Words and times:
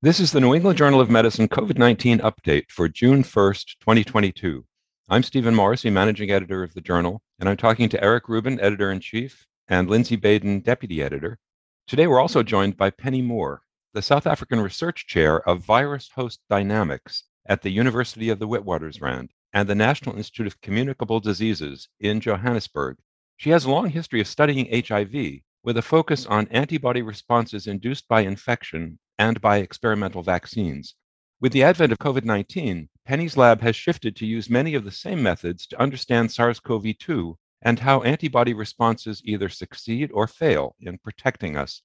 This 0.00 0.20
is 0.20 0.30
the 0.30 0.38
New 0.38 0.54
England 0.54 0.78
Journal 0.78 1.00
of 1.00 1.10
Medicine 1.10 1.48
COVID 1.48 1.76
19 1.76 2.20
update 2.20 2.70
for 2.70 2.88
June 2.88 3.24
1st, 3.24 3.80
2022. 3.80 4.64
I'm 5.08 5.24
Stephen 5.24 5.56
Morrissey, 5.56 5.90
managing 5.90 6.30
editor 6.30 6.62
of 6.62 6.72
the 6.72 6.80
journal, 6.80 7.20
and 7.40 7.48
I'm 7.48 7.56
talking 7.56 7.88
to 7.88 8.00
Eric 8.00 8.28
Rubin, 8.28 8.60
editor 8.60 8.92
in 8.92 9.00
chief, 9.00 9.44
and 9.66 9.90
Lindsay 9.90 10.14
Baden, 10.14 10.60
deputy 10.60 11.02
editor. 11.02 11.36
Today, 11.88 12.06
we're 12.06 12.20
also 12.20 12.44
joined 12.44 12.76
by 12.76 12.90
Penny 12.90 13.22
Moore, 13.22 13.62
the 13.92 14.00
South 14.00 14.28
African 14.28 14.60
research 14.60 15.08
chair 15.08 15.40
of 15.48 15.64
virus 15.64 16.10
host 16.14 16.38
dynamics 16.48 17.24
at 17.46 17.62
the 17.62 17.70
University 17.70 18.28
of 18.28 18.38
the 18.38 18.46
Witwatersrand 18.46 19.30
and 19.52 19.68
the 19.68 19.74
National 19.74 20.16
Institute 20.16 20.46
of 20.46 20.60
Communicable 20.60 21.18
Diseases 21.18 21.88
in 21.98 22.20
Johannesburg. 22.20 22.98
She 23.36 23.50
has 23.50 23.64
a 23.64 23.70
long 23.72 23.90
history 23.90 24.20
of 24.20 24.28
studying 24.28 24.68
HIV 24.70 25.40
with 25.64 25.76
a 25.76 25.82
focus 25.82 26.24
on 26.24 26.46
antibody 26.52 27.02
responses 27.02 27.66
induced 27.66 28.06
by 28.06 28.20
infection 28.20 29.00
and 29.18 29.40
by 29.40 29.58
experimental 29.58 30.22
vaccines. 30.22 30.94
With 31.40 31.52
the 31.52 31.62
advent 31.62 31.92
of 31.92 31.98
COVID 31.98 32.24
19, 32.24 32.88
Penny's 33.04 33.36
lab 33.36 33.60
has 33.62 33.76
shifted 33.76 34.16
to 34.16 34.26
use 34.26 34.50
many 34.50 34.74
of 34.74 34.84
the 34.84 34.90
same 34.90 35.22
methods 35.22 35.66
to 35.68 35.80
understand 35.80 36.32
SARS 36.32 36.60
CoV 36.60 36.98
2 36.98 37.38
and 37.62 37.78
how 37.78 38.02
antibody 38.02 38.54
responses 38.54 39.22
either 39.24 39.48
succeed 39.48 40.10
or 40.12 40.26
fail 40.26 40.76
in 40.80 40.98
protecting 40.98 41.56
us. 41.56 41.82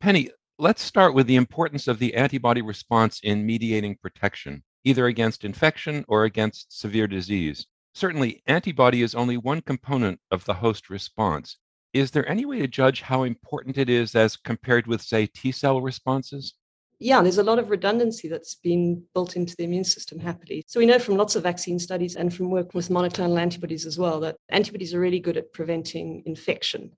Penny, 0.00 0.30
let's 0.58 0.82
start 0.82 1.14
with 1.14 1.26
the 1.26 1.36
importance 1.36 1.88
of 1.88 1.98
the 1.98 2.14
antibody 2.14 2.62
response 2.62 3.20
in 3.22 3.46
mediating 3.46 3.96
protection, 3.96 4.62
either 4.84 5.06
against 5.06 5.44
infection 5.44 6.04
or 6.08 6.24
against 6.24 6.78
severe 6.78 7.06
disease. 7.06 7.66
Certainly, 7.94 8.42
antibody 8.46 9.02
is 9.02 9.14
only 9.14 9.36
one 9.36 9.62
component 9.62 10.20
of 10.30 10.44
the 10.44 10.54
host 10.54 10.90
response. 10.90 11.56
Is 11.92 12.10
there 12.10 12.28
any 12.28 12.44
way 12.44 12.58
to 12.58 12.68
judge 12.68 13.00
how 13.00 13.22
important 13.22 13.78
it 13.78 13.88
is 13.88 14.14
as 14.14 14.36
compared 14.36 14.86
with, 14.86 15.00
say, 15.00 15.26
T 15.26 15.50
cell 15.50 15.80
responses? 15.80 16.54
Yeah, 16.98 17.22
there's 17.22 17.38
a 17.38 17.42
lot 17.42 17.58
of 17.58 17.70
redundancy 17.70 18.28
that's 18.28 18.54
been 18.54 19.02
built 19.12 19.36
into 19.36 19.54
the 19.56 19.64
immune 19.64 19.84
system 19.84 20.18
happily. 20.18 20.64
So 20.66 20.80
we 20.80 20.86
know 20.86 20.98
from 20.98 21.16
lots 21.16 21.36
of 21.36 21.42
vaccine 21.42 21.78
studies 21.78 22.16
and 22.16 22.32
from 22.32 22.50
work 22.50 22.72
with 22.72 22.88
monoclonal 22.88 23.40
antibodies 23.40 23.84
as 23.84 23.98
well 23.98 24.18
that 24.20 24.36
antibodies 24.48 24.94
are 24.94 25.00
really 25.00 25.20
good 25.20 25.36
at 25.36 25.52
preventing 25.52 26.22
infection. 26.24 26.92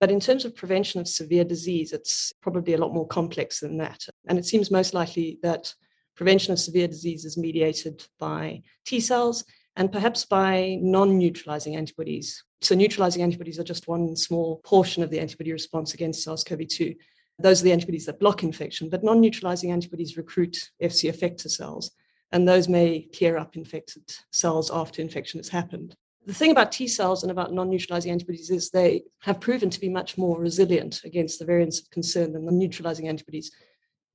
But 0.00 0.10
in 0.10 0.20
terms 0.20 0.44
of 0.44 0.54
prevention 0.54 1.00
of 1.00 1.08
severe 1.08 1.44
disease, 1.44 1.92
it's 1.92 2.32
probably 2.40 2.74
a 2.74 2.78
lot 2.78 2.94
more 2.94 3.06
complex 3.06 3.60
than 3.60 3.78
that. 3.78 4.06
And 4.28 4.38
it 4.38 4.46
seems 4.46 4.70
most 4.70 4.94
likely 4.94 5.38
that 5.42 5.74
prevention 6.16 6.52
of 6.52 6.60
severe 6.60 6.88
disease 6.88 7.24
is 7.24 7.36
mediated 7.36 8.06
by 8.18 8.62
T 8.86 9.00
cells 9.00 9.44
and 9.76 9.92
perhaps 9.92 10.24
by 10.24 10.78
non 10.80 11.18
neutralizing 11.18 11.76
antibodies. 11.76 12.42
So, 12.60 12.74
neutralizing 12.74 13.22
antibodies 13.22 13.58
are 13.58 13.64
just 13.64 13.88
one 13.88 14.16
small 14.16 14.60
portion 14.64 15.02
of 15.02 15.10
the 15.10 15.20
antibody 15.20 15.52
response 15.52 15.94
against 15.94 16.22
SARS 16.22 16.44
CoV 16.44 16.66
2. 16.66 16.94
Those 17.38 17.60
are 17.60 17.64
the 17.64 17.72
antibodies 17.72 18.06
that 18.06 18.18
block 18.18 18.42
infection, 18.42 18.88
but 18.88 19.04
non 19.04 19.20
neutralizing 19.20 19.70
antibodies 19.70 20.16
recruit 20.16 20.70
Fc 20.82 21.12
effector 21.12 21.48
cells, 21.48 21.92
and 22.32 22.46
those 22.46 22.68
may 22.68 23.08
clear 23.14 23.36
up 23.36 23.56
infected 23.56 24.02
cells 24.32 24.70
after 24.72 25.00
infection 25.00 25.38
has 25.38 25.48
happened. 25.48 25.94
The 26.26 26.34
thing 26.34 26.50
about 26.50 26.72
T 26.72 26.88
cells 26.88 27.22
and 27.22 27.30
about 27.30 27.52
non 27.52 27.70
neutralizing 27.70 28.10
antibodies 28.10 28.50
is 28.50 28.70
they 28.70 29.04
have 29.20 29.40
proven 29.40 29.70
to 29.70 29.80
be 29.80 29.88
much 29.88 30.18
more 30.18 30.38
resilient 30.38 31.02
against 31.04 31.38
the 31.38 31.44
variants 31.44 31.80
of 31.80 31.90
concern 31.90 32.32
than 32.32 32.44
the 32.44 32.52
neutralizing 32.52 33.08
antibodies. 33.08 33.52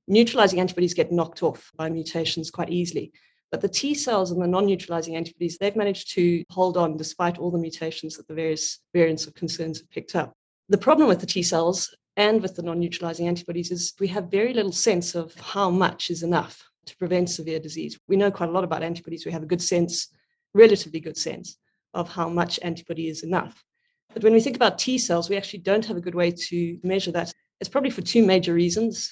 Neutralizing 0.06 0.60
antibodies 0.60 0.92
get 0.92 1.10
knocked 1.10 1.42
off 1.42 1.72
by 1.76 1.88
mutations 1.88 2.50
quite 2.50 2.70
easily. 2.70 3.10
But 3.50 3.62
the 3.62 3.68
T 3.68 3.94
cells 3.94 4.32
and 4.32 4.42
the 4.42 4.46
non 4.46 4.66
neutralizing 4.66 5.16
antibodies, 5.16 5.56
they've 5.56 5.74
managed 5.74 6.12
to 6.14 6.44
hold 6.50 6.76
on 6.76 6.98
despite 6.98 7.38
all 7.38 7.50
the 7.50 7.58
mutations 7.58 8.16
that 8.16 8.28
the 8.28 8.34
various 8.34 8.80
variants 8.92 9.26
of 9.26 9.34
concerns 9.34 9.78
have 9.78 9.90
picked 9.90 10.14
up. 10.14 10.34
The 10.68 10.78
problem 10.78 11.08
with 11.08 11.20
the 11.20 11.26
T 11.26 11.42
cells 11.42 11.94
and 12.16 12.40
with 12.40 12.54
the 12.56 12.62
non 12.62 12.80
neutralizing 12.80 13.28
antibodies 13.28 13.70
is 13.70 13.92
we 13.98 14.08
have 14.08 14.30
very 14.30 14.52
little 14.54 14.72
sense 14.72 15.14
of 15.14 15.34
how 15.34 15.70
much 15.70 16.10
is 16.10 16.22
enough 16.22 16.68
to 16.86 16.96
prevent 16.96 17.30
severe 17.30 17.58
disease. 17.58 17.98
We 18.08 18.16
know 18.16 18.30
quite 18.30 18.50
a 18.50 18.52
lot 18.52 18.64
about 18.64 18.82
antibodies. 18.82 19.24
We 19.24 19.32
have 19.32 19.42
a 19.42 19.46
good 19.46 19.62
sense, 19.62 20.08
relatively 20.52 21.00
good 21.00 21.16
sense, 21.16 21.56
of 21.92 22.08
how 22.08 22.28
much 22.28 22.60
antibody 22.62 23.08
is 23.08 23.22
enough. 23.22 23.64
But 24.12 24.22
when 24.22 24.32
we 24.32 24.40
think 24.40 24.56
about 24.56 24.78
T 24.78 24.98
cells, 24.98 25.28
we 25.28 25.36
actually 25.36 25.60
don't 25.60 25.86
have 25.86 25.96
a 25.96 26.02
good 26.02 26.14
way 26.14 26.30
to 26.30 26.78
measure 26.82 27.10
that. 27.12 27.32
It's 27.60 27.70
probably 27.70 27.90
for 27.90 28.02
two 28.02 28.24
major 28.24 28.54
reasons. 28.54 29.10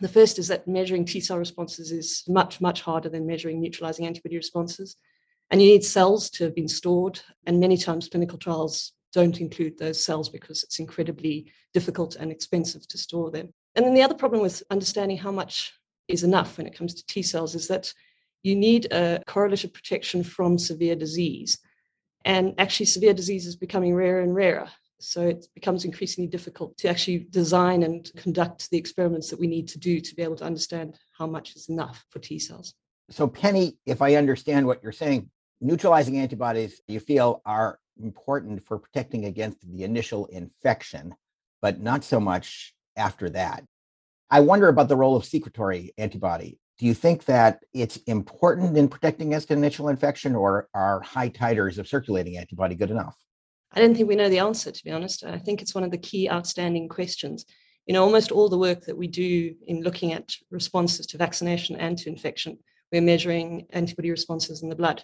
The 0.00 0.08
first 0.08 0.38
is 0.38 0.48
that 0.48 0.68
measuring 0.68 1.04
T 1.04 1.20
cell 1.20 1.38
responses 1.38 1.92
is 1.92 2.24
much, 2.28 2.60
much 2.60 2.82
harder 2.82 3.08
than 3.08 3.26
measuring 3.26 3.60
neutralizing 3.60 4.06
antibody 4.06 4.36
responses. 4.36 4.96
And 5.50 5.62
you 5.62 5.68
need 5.68 5.84
cells 5.84 6.30
to 6.30 6.44
have 6.44 6.54
been 6.54 6.68
stored. 6.68 7.20
And 7.46 7.60
many 7.60 7.76
times 7.76 8.08
clinical 8.08 8.38
trials 8.38 8.92
don't 9.14 9.40
include 9.40 9.78
those 9.78 10.04
cells 10.04 10.28
because 10.28 10.62
it's 10.64 10.80
incredibly 10.80 11.50
difficult 11.72 12.16
and 12.16 12.30
expensive 12.30 12.86
to 12.88 12.98
store 12.98 13.30
them. 13.30 13.48
And 13.74 13.86
then 13.86 13.94
the 13.94 14.02
other 14.02 14.14
problem 14.14 14.42
with 14.42 14.62
understanding 14.70 15.16
how 15.16 15.30
much 15.30 15.72
is 16.08 16.24
enough 16.24 16.58
when 16.58 16.66
it 16.66 16.76
comes 16.76 16.94
to 16.94 17.06
T 17.06 17.22
cells 17.22 17.54
is 17.54 17.68
that 17.68 17.92
you 18.42 18.54
need 18.54 18.92
a 18.92 19.22
correlative 19.26 19.72
protection 19.72 20.22
from 20.22 20.58
severe 20.58 20.96
disease. 20.96 21.58
And 22.26 22.54
actually, 22.58 22.86
severe 22.86 23.14
disease 23.14 23.46
is 23.46 23.56
becoming 23.56 23.94
rarer 23.94 24.20
and 24.20 24.34
rarer. 24.34 24.68
So 25.00 25.22
it 25.22 25.46
becomes 25.54 25.84
increasingly 25.84 26.28
difficult 26.28 26.76
to 26.78 26.88
actually 26.88 27.26
design 27.30 27.82
and 27.82 28.10
conduct 28.16 28.70
the 28.70 28.78
experiments 28.78 29.28
that 29.30 29.38
we 29.38 29.46
need 29.46 29.68
to 29.68 29.78
do 29.78 30.00
to 30.00 30.14
be 30.14 30.22
able 30.22 30.36
to 30.36 30.44
understand 30.44 30.96
how 31.16 31.26
much 31.26 31.56
is 31.56 31.68
enough 31.68 32.04
for 32.10 32.18
T 32.18 32.38
cells. 32.38 32.74
So, 33.10 33.28
Penny, 33.28 33.76
if 33.84 34.00
I 34.00 34.14
understand 34.14 34.66
what 34.66 34.82
you're 34.82 34.92
saying, 34.92 35.30
neutralizing 35.64 36.18
antibodies 36.18 36.82
you 36.86 37.00
feel 37.00 37.40
are 37.46 37.78
important 38.02 38.64
for 38.66 38.78
protecting 38.78 39.24
against 39.24 39.58
the 39.66 39.82
initial 39.82 40.26
infection, 40.26 41.14
but 41.62 41.80
not 41.80 42.04
so 42.04 42.20
much 42.20 42.74
after 42.96 43.30
that. 43.30 43.64
I 44.30 44.40
wonder 44.40 44.68
about 44.68 44.88
the 44.88 44.96
role 44.96 45.16
of 45.16 45.24
secretory 45.24 45.94
antibody. 45.96 46.58
Do 46.78 46.84
you 46.84 46.92
think 46.92 47.24
that 47.24 47.60
it's 47.72 47.96
important 48.06 48.76
in 48.76 48.88
protecting 48.88 49.28
against 49.28 49.50
initial 49.50 49.88
infection, 49.88 50.34
or 50.34 50.68
are 50.74 51.00
high 51.00 51.30
titers 51.30 51.78
of 51.78 51.88
circulating 51.88 52.36
antibody 52.36 52.74
good 52.74 52.90
enough? 52.90 53.16
I 53.72 53.80
don't 53.80 53.94
think 53.94 54.08
we 54.08 54.16
know 54.16 54.28
the 54.28 54.40
answer, 54.40 54.70
to 54.70 54.84
be 54.84 54.90
honest. 54.90 55.24
I 55.24 55.38
think 55.38 55.62
it's 55.62 55.74
one 55.74 55.84
of 55.84 55.90
the 55.90 55.98
key 55.98 56.28
outstanding 56.28 56.88
questions. 56.88 57.46
You 57.86 57.94
know, 57.94 58.04
almost 58.04 58.32
all 58.32 58.48
the 58.50 58.58
work 58.58 58.84
that 58.84 58.96
we 58.96 59.06
do 59.06 59.54
in 59.66 59.82
looking 59.82 60.12
at 60.12 60.30
responses 60.50 61.06
to 61.06 61.18
vaccination 61.18 61.76
and 61.76 61.96
to 61.98 62.10
infection, 62.10 62.58
we're 62.92 63.02
measuring 63.02 63.66
antibody 63.70 64.10
responses 64.10 64.62
in 64.62 64.68
the 64.68 64.76
blood. 64.76 65.02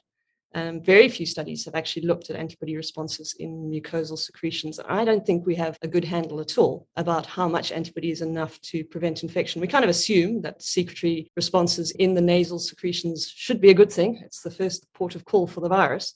Um, 0.52 0.82
very 0.82 1.08
few 1.08 1.26
studies 1.26 1.64
have 1.64 1.76
actually 1.76 2.06
looked 2.06 2.28
at 2.28 2.36
antibody 2.36 2.76
responses 2.76 3.36
in 3.38 3.70
mucosal 3.70 4.18
secretions. 4.18 4.80
I 4.88 5.04
don't 5.04 5.24
think 5.24 5.46
we 5.46 5.54
have 5.54 5.78
a 5.82 5.88
good 5.88 6.04
handle 6.04 6.40
at 6.40 6.58
all 6.58 6.88
about 6.96 7.24
how 7.24 7.48
much 7.48 7.70
antibody 7.70 8.10
is 8.10 8.20
enough 8.20 8.60
to 8.62 8.82
prevent 8.84 9.22
infection. 9.22 9.60
We 9.60 9.68
kind 9.68 9.84
of 9.84 9.90
assume 9.90 10.42
that 10.42 10.60
secretory 10.60 11.30
responses 11.36 11.92
in 11.92 12.14
the 12.14 12.20
nasal 12.20 12.58
secretions 12.58 13.32
should 13.32 13.60
be 13.60 13.70
a 13.70 13.74
good 13.74 13.92
thing. 13.92 14.20
It's 14.24 14.42
the 14.42 14.50
first 14.50 14.92
port 14.92 15.14
of 15.14 15.24
call 15.24 15.46
for 15.46 15.60
the 15.60 15.68
virus. 15.68 16.14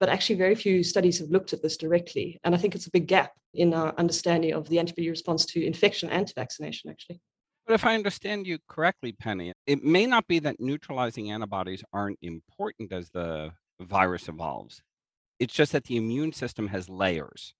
But 0.00 0.08
actually, 0.08 0.36
very 0.36 0.56
few 0.56 0.82
studies 0.82 1.20
have 1.20 1.30
looked 1.30 1.52
at 1.52 1.62
this 1.62 1.76
directly. 1.76 2.40
And 2.44 2.54
I 2.54 2.58
think 2.58 2.74
it's 2.74 2.86
a 2.86 2.90
big 2.90 3.06
gap 3.06 3.32
in 3.54 3.72
our 3.72 3.94
understanding 3.96 4.52
of 4.52 4.68
the 4.68 4.78
antibody 4.80 5.08
response 5.08 5.46
to 5.46 5.64
infection 5.64 6.10
and 6.10 6.26
to 6.26 6.34
vaccination, 6.34 6.90
actually. 6.90 7.20
But 7.66 7.74
if 7.74 7.84
I 7.84 7.94
understand 7.94 8.46
you 8.46 8.58
correctly, 8.68 9.12
Penny, 9.12 9.52
it 9.66 9.82
may 9.82 10.06
not 10.06 10.26
be 10.26 10.38
that 10.40 10.60
neutralizing 10.60 11.30
antibodies 11.30 11.82
aren't 11.92 12.18
important 12.20 12.92
as 12.92 13.10
the 13.10 13.52
virus 13.80 14.28
evolves. 14.28 14.82
It's 15.38 15.54
just 15.54 15.72
that 15.72 15.84
the 15.84 15.96
immune 15.96 16.32
system 16.32 16.68
has 16.68 16.88
layers. 16.88 17.54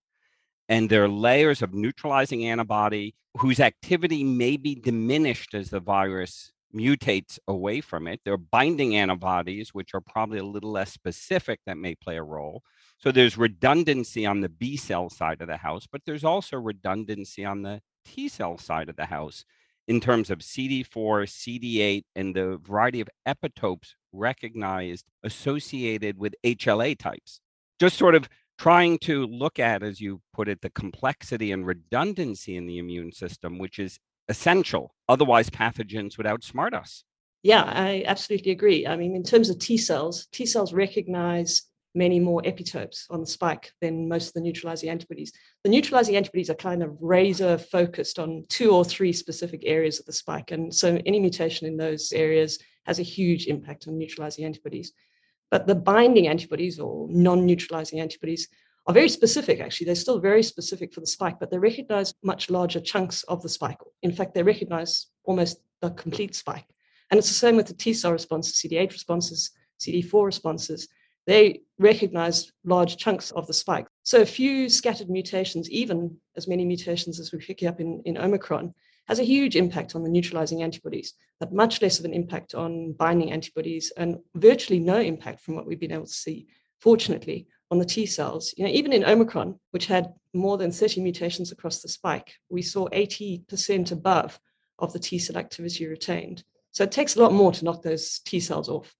And 0.68 0.90
there 0.90 1.04
are 1.04 1.08
layers 1.08 1.62
of 1.62 1.74
neutralizing 1.74 2.46
antibody 2.46 3.14
whose 3.38 3.60
activity 3.60 4.24
may 4.24 4.56
be 4.56 4.74
diminished 4.74 5.54
as 5.54 5.70
the 5.70 5.80
virus 5.80 6.52
mutates 6.74 7.38
away 7.48 7.80
from 7.80 8.06
it. 8.06 8.20
There 8.24 8.34
are 8.34 8.38
binding 8.38 8.96
antibodies, 8.96 9.70
which 9.72 9.94
are 9.94 10.00
probably 10.00 10.38
a 10.38 10.44
little 10.44 10.72
less 10.72 10.92
specific, 10.92 11.60
that 11.66 11.78
may 11.78 11.94
play 11.94 12.16
a 12.16 12.22
role. 12.22 12.62
So 12.98 13.12
there's 13.12 13.38
redundancy 13.38 14.26
on 14.26 14.40
the 14.40 14.48
B 14.48 14.76
cell 14.76 15.08
side 15.10 15.40
of 15.40 15.48
the 15.48 15.56
house, 15.56 15.86
but 15.90 16.02
there's 16.04 16.24
also 16.24 16.56
redundancy 16.56 17.44
on 17.44 17.62
the 17.62 17.80
T 18.04 18.28
cell 18.28 18.58
side 18.58 18.88
of 18.88 18.96
the 18.96 19.06
house 19.06 19.44
in 19.88 20.00
terms 20.00 20.30
of 20.30 20.38
CD4, 20.38 20.84
CD8, 20.86 22.04
and 22.14 22.34
the 22.34 22.58
variety 22.62 23.00
of 23.00 23.08
epitopes 23.26 23.94
recognized 24.12 25.06
associated 25.22 26.18
with 26.18 26.34
HLA 26.44 26.98
types. 26.98 27.40
Just 27.78 27.96
sort 27.96 28.14
of 28.14 28.28
trying 28.58 28.98
to 28.98 29.26
look 29.26 29.58
at, 29.58 29.82
as 29.82 30.00
you 30.00 30.20
put 30.32 30.48
it, 30.48 30.60
the 30.62 30.70
complexity 30.70 31.52
and 31.52 31.66
redundancy 31.66 32.56
in 32.56 32.66
the 32.66 32.78
immune 32.78 33.12
system, 33.12 33.58
which 33.58 33.78
is 33.78 33.98
essential. 34.28 34.94
Otherwise, 35.08 35.50
pathogens 35.50 36.16
would 36.16 36.26
outsmart 36.26 36.72
us. 36.72 37.04
Yeah, 37.42 37.62
I 37.64 38.02
absolutely 38.06 38.52
agree. 38.52 38.86
I 38.86 38.96
mean, 38.96 39.14
in 39.14 39.22
terms 39.22 39.50
of 39.50 39.58
T 39.58 39.76
cells, 39.76 40.26
T 40.32 40.46
cells 40.46 40.72
recognize 40.72 41.62
many 41.96 42.20
more 42.20 42.42
epitopes 42.42 43.06
on 43.10 43.20
the 43.20 43.26
spike 43.26 43.72
than 43.80 44.08
most 44.08 44.28
of 44.28 44.34
the 44.34 44.40
neutralizing 44.40 44.90
antibodies. 44.90 45.32
The 45.64 45.70
neutralizing 45.70 46.16
antibodies 46.16 46.50
are 46.50 46.54
kind 46.54 46.82
of 46.82 46.96
razor 47.00 47.58
focused 47.58 48.18
on 48.18 48.44
two 48.48 48.70
or 48.70 48.84
three 48.84 49.12
specific 49.12 49.62
areas 49.64 49.98
of 49.98 50.06
the 50.06 50.12
spike. 50.12 50.52
And 50.52 50.72
so 50.72 51.00
any 51.06 51.18
mutation 51.18 51.66
in 51.66 51.76
those 51.76 52.12
areas 52.12 52.58
has 52.84 52.98
a 52.98 53.02
huge 53.02 53.46
impact 53.46 53.88
on 53.88 53.98
neutralizing 53.98 54.44
antibodies. 54.44 54.92
But 55.50 55.66
the 55.66 55.74
binding 55.74 56.28
antibodies 56.28 56.78
or 56.78 57.08
non 57.10 57.46
neutralizing 57.46 58.00
antibodies 58.00 58.48
are 58.86 58.94
very 58.94 59.08
specific, 59.08 59.60
actually. 59.60 59.86
They're 59.86 59.94
still 59.94 60.20
very 60.20 60.42
specific 60.42 60.92
for 60.92 61.00
the 61.00 61.06
spike, 61.06 61.38
but 61.40 61.50
they 61.50 61.58
recognize 61.58 62.14
much 62.22 62.50
larger 62.50 62.80
chunks 62.80 63.22
of 63.24 63.42
the 63.42 63.48
spike. 63.48 63.78
In 64.02 64.12
fact, 64.12 64.34
they 64.34 64.42
recognize 64.42 65.06
almost 65.24 65.58
the 65.80 65.90
complete 65.90 66.34
spike. 66.34 66.66
And 67.10 67.18
it's 67.18 67.28
the 67.28 67.34
same 67.34 67.56
with 67.56 67.66
the 67.66 67.74
T 67.74 67.94
cell 67.94 68.12
responses, 68.12 68.54
CD8 68.54 68.92
responses, 68.92 69.50
CD4 69.80 70.24
responses. 70.24 70.88
They 71.26 71.62
recognize 71.78 72.52
large 72.64 72.96
chunks 72.96 73.30
of 73.32 73.46
the 73.46 73.54
spike. 73.54 73.86
So 74.02 74.20
a 74.20 74.26
few 74.26 74.68
scattered 74.68 75.10
mutations, 75.10 75.70
even 75.70 76.16
as 76.36 76.48
many 76.48 76.64
mutations 76.64 77.20
as 77.20 77.32
we 77.32 77.38
pick 77.38 77.62
up 77.62 77.80
in, 77.80 78.02
in 78.04 78.16
Omicron, 78.16 78.72
has 79.08 79.18
a 79.18 79.24
huge 79.24 79.56
impact 79.56 79.94
on 79.94 80.02
the 80.02 80.10
neutralizing 80.10 80.62
antibodies, 80.62 81.14
but 81.38 81.52
much 81.52 81.80
less 81.80 81.98
of 81.98 82.04
an 82.04 82.12
impact 82.12 82.54
on 82.54 82.92
binding 82.92 83.30
antibodies 83.30 83.92
and 83.96 84.18
virtually 84.34 84.80
no 84.80 84.98
impact 84.98 85.40
from 85.40 85.54
what 85.54 85.66
we've 85.66 85.80
been 85.80 85.92
able 85.92 86.06
to 86.06 86.12
see, 86.12 86.46
fortunately, 86.80 87.46
on 87.70 87.78
the 87.78 87.84
T 87.84 88.06
cells. 88.06 88.52
You 88.56 88.64
know, 88.64 88.70
even 88.70 88.92
in 88.92 89.04
Omicron, 89.04 89.58
which 89.70 89.86
had 89.86 90.12
more 90.34 90.58
than 90.58 90.72
30 90.72 91.02
mutations 91.02 91.52
across 91.52 91.82
the 91.82 91.88
spike, 91.88 92.34
we 92.48 92.62
saw 92.62 92.88
80% 92.88 93.92
above 93.92 94.38
of 94.78 94.92
the 94.92 94.98
T 94.98 95.18
cell 95.18 95.36
activity 95.36 95.86
retained. 95.86 96.44
So 96.72 96.84
it 96.84 96.92
takes 96.92 97.16
a 97.16 97.20
lot 97.22 97.32
more 97.32 97.52
to 97.52 97.64
knock 97.64 97.82
those 97.82 98.20
T 98.20 98.40
cells 98.40 98.68
off. 98.68 98.94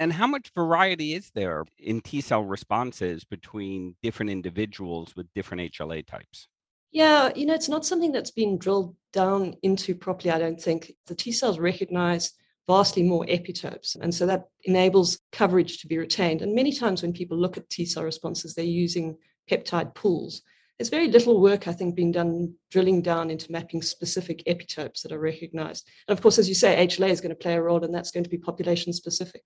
And 0.00 0.12
how 0.12 0.26
much 0.26 0.52
variety 0.54 1.14
is 1.14 1.30
there 1.34 1.64
in 1.78 2.00
T 2.00 2.20
cell 2.20 2.44
responses 2.44 3.24
between 3.24 3.96
different 4.02 4.30
individuals 4.30 5.16
with 5.16 5.32
different 5.34 5.72
HLA 5.72 6.06
types? 6.06 6.48
Yeah, 6.92 7.30
you 7.34 7.46
know, 7.46 7.54
it's 7.54 7.68
not 7.68 7.84
something 7.84 8.12
that's 8.12 8.30
been 8.30 8.58
drilled 8.58 8.94
down 9.12 9.54
into 9.62 9.94
properly, 9.94 10.30
I 10.30 10.38
don't 10.38 10.60
think. 10.60 10.92
The 11.06 11.14
T 11.14 11.32
cells 11.32 11.58
recognize 11.58 12.32
vastly 12.68 13.02
more 13.02 13.24
epitopes. 13.26 13.96
And 14.00 14.14
so 14.14 14.26
that 14.26 14.44
enables 14.64 15.18
coverage 15.32 15.78
to 15.78 15.86
be 15.86 15.98
retained. 15.98 16.42
And 16.42 16.54
many 16.54 16.72
times 16.72 17.02
when 17.02 17.12
people 17.12 17.36
look 17.36 17.56
at 17.56 17.68
T 17.68 17.84
cell 17.84 18.04
responses, 18.04 18.54
they're 18.54 18.64
using 18.64 19.16
peptide 19.50 19.94
pools. 19.94 20.42
There's 20.78 20.90
very 20.90 21.08
little 21.08 21.40
work, 21.40 21.66
I 21.66 21.72
think, 21.72 21.96
being 21.96 22.12
done 22.12 22.54
drilling 22.70 23.02
down 23.02 23.30
into 23.30 23.50
mapping 23.50 23.82
specific 23.82 24.44
epitopes 24.46 25.02
that 25.02 25.10
are 25.10 25.18
recognized. 25.18 25.88
And 26.06 26.16
of 26.16 26.22
course, 26.22 26.38
as 26.38 26.48
you 26.48 26.54
say, 26.54 26.86
HLA 26.86 27.10
is 27.10 27.20
going 27.20 27.30
to 27.30 27.36
play 27.36 27.54
a 27.54 27.62
role, 27.62 27.84
and 27.84 27.92
that's 27.92 28.12
going 28.12 28.22
to 28.22 28.30
be 28.30 28.38
population 28.38 28.92
specific. 28.92 29.42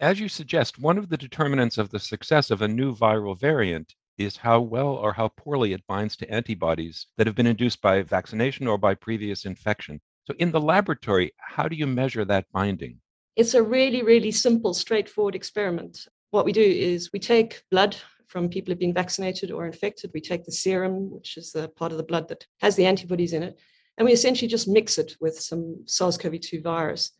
As 0.00 0.18
you 0.18 0.30
suggest, 0.30 0.78
one 0.78 0.96
of 0.96 1.10
the 1.10 1.18
determinants 1.18 1.76
of 1.76 1.90
the 1.90 1.98
success 1.98 2.50
of 2.50 2.62
a 2.62 2.68
new 2.68 2.96
viral 2.96 3.38
variant 3.38 3.94
is 4.16 4.38
how 4.38 4.58
well 4.58 4.94
or 4.94 5.12
how 5.12 5.28
poorly 5.28 5.74
it 5.74 5.86
binds 5.86 6.16
to 6.16 6.30
antibodies 6.30 7.06
that 7.18 7.26
have 7.26 7.36
been 7.36 7.46
induced 7.46 7.82
by 7.82 8.00
vaccination 8.00 8.66
or 8.66 8.78
by 8.78 8.94
previous 8.94 9.44
infection. 9.44 10.00
So, 10.26 10.32
in 10.38 10.52
the 10.52 10.60
laboratory, 10.60 11.32
how 11.36 11.68
do 11.68 11.76
you 11.76 11.86
measure 11.86 12.24
that 12.24 12.46
binding? 12.50 12.98
It's 13.36 13.52
a 13.52 13.62
really, 13.62 14.02
really 14.02 14.30
simple, 14.30 14.72
straightforward 14.72 15.34
experiment. 15.34 16.08
What 16.30 16.46
we 16.46 16.52
do 16.52 16.62
is 16.62 17.12
we 17.12 17.18
take 17.18 17.62
blood 17.70 17.94
from 18.26 18.48
people 18.48 18.72
who've 18.72 18.78
been 18.78 18.94
vaccinated 18.94 19.50
or 19.50 19.66
infected. 19.66 20.12
We 20.14 20.22
take 20.22 20.46
the 20.46 20.52
serum, 20.52 21.10
which 21.10 21.36
is 21.36 21.52
the 21.52 21.68
part 21.68 21.92
of 21.92 21.98
the 21.98 22.04
blood 22.04 22.26
that 22.28 22.46
has 22.62 22.74
the 22.74 22.86
antibodies 22.86 23.34
in 23.34 23.42
it, 23.42 23.58
and 23.98 24.06
we 24.06 24.14
essentially 24.14 24.48
just 24.48 24.66
mix 24.66 24.96
it 24.96 25.14
with 25.20 25.38
some 25.38 25.82
SARS 25.84 26.16
CoV 26.16 26.40
2 26.40 26.62
virus. 26.62 27.10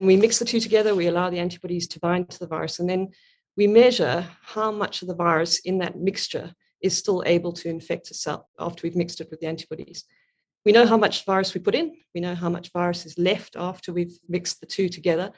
We 0.00 0.16
mix 0.16 0.38
the 0.38 0.44
two 0.44 0.60
together, 0.60 0.94
we 0.94 1.08
allow 1.08 1.30
the 1.30 1.38
antibodies 1.38 1.88
to 1.88 2.00
bind 2.00 2.30
to 2.30 2.38
the 2.38 2.46
virus, 2.46 2.78
and 2.78 2.88
then 2.88 3.08
we 3.56 3.66
measure 3.66 4.26
how 4.42 4.70
much 4.70 5.02
of 5.02 5.08
the 5.08 5.14
virus 5.14 5.58
in 5.60 5.78
that 5.78 5.98
mixture 5.98 6.52
is 6.80 6.96
still 6.96 7.24
able 7.26 7.52
to 7.52 7.68
infect 7.68 8.10
a 8.10 8.14
cell 8.14 8.48
after 8.58 8.82
we've 8.84 8.96
mixed 8.96 9.20
it 9.20 9.28
with 9.30 9.40
the 9.40 9.46
antibodies. 9.46 10.04
We 10.64 10.72
know 10.72 10.86
how 10.86 10.96
much 10.96 11.24
virus 11.24 11.54
we 11.54 11.60
put 11.60 11.74
in, 11.74 11.96
we 12.14 12.20
know 12.20 12.34
how 12.34 12.48
much 12.48 12.70
virus 12.72 13.06
is 13.06 13.18
left 13.18 13.56
after 13.56 13.92
we've 13.92 14.16
mixed 14.28 14.60
the 14.60 14.66
two 14.66 14.88
together. 14.88 15.32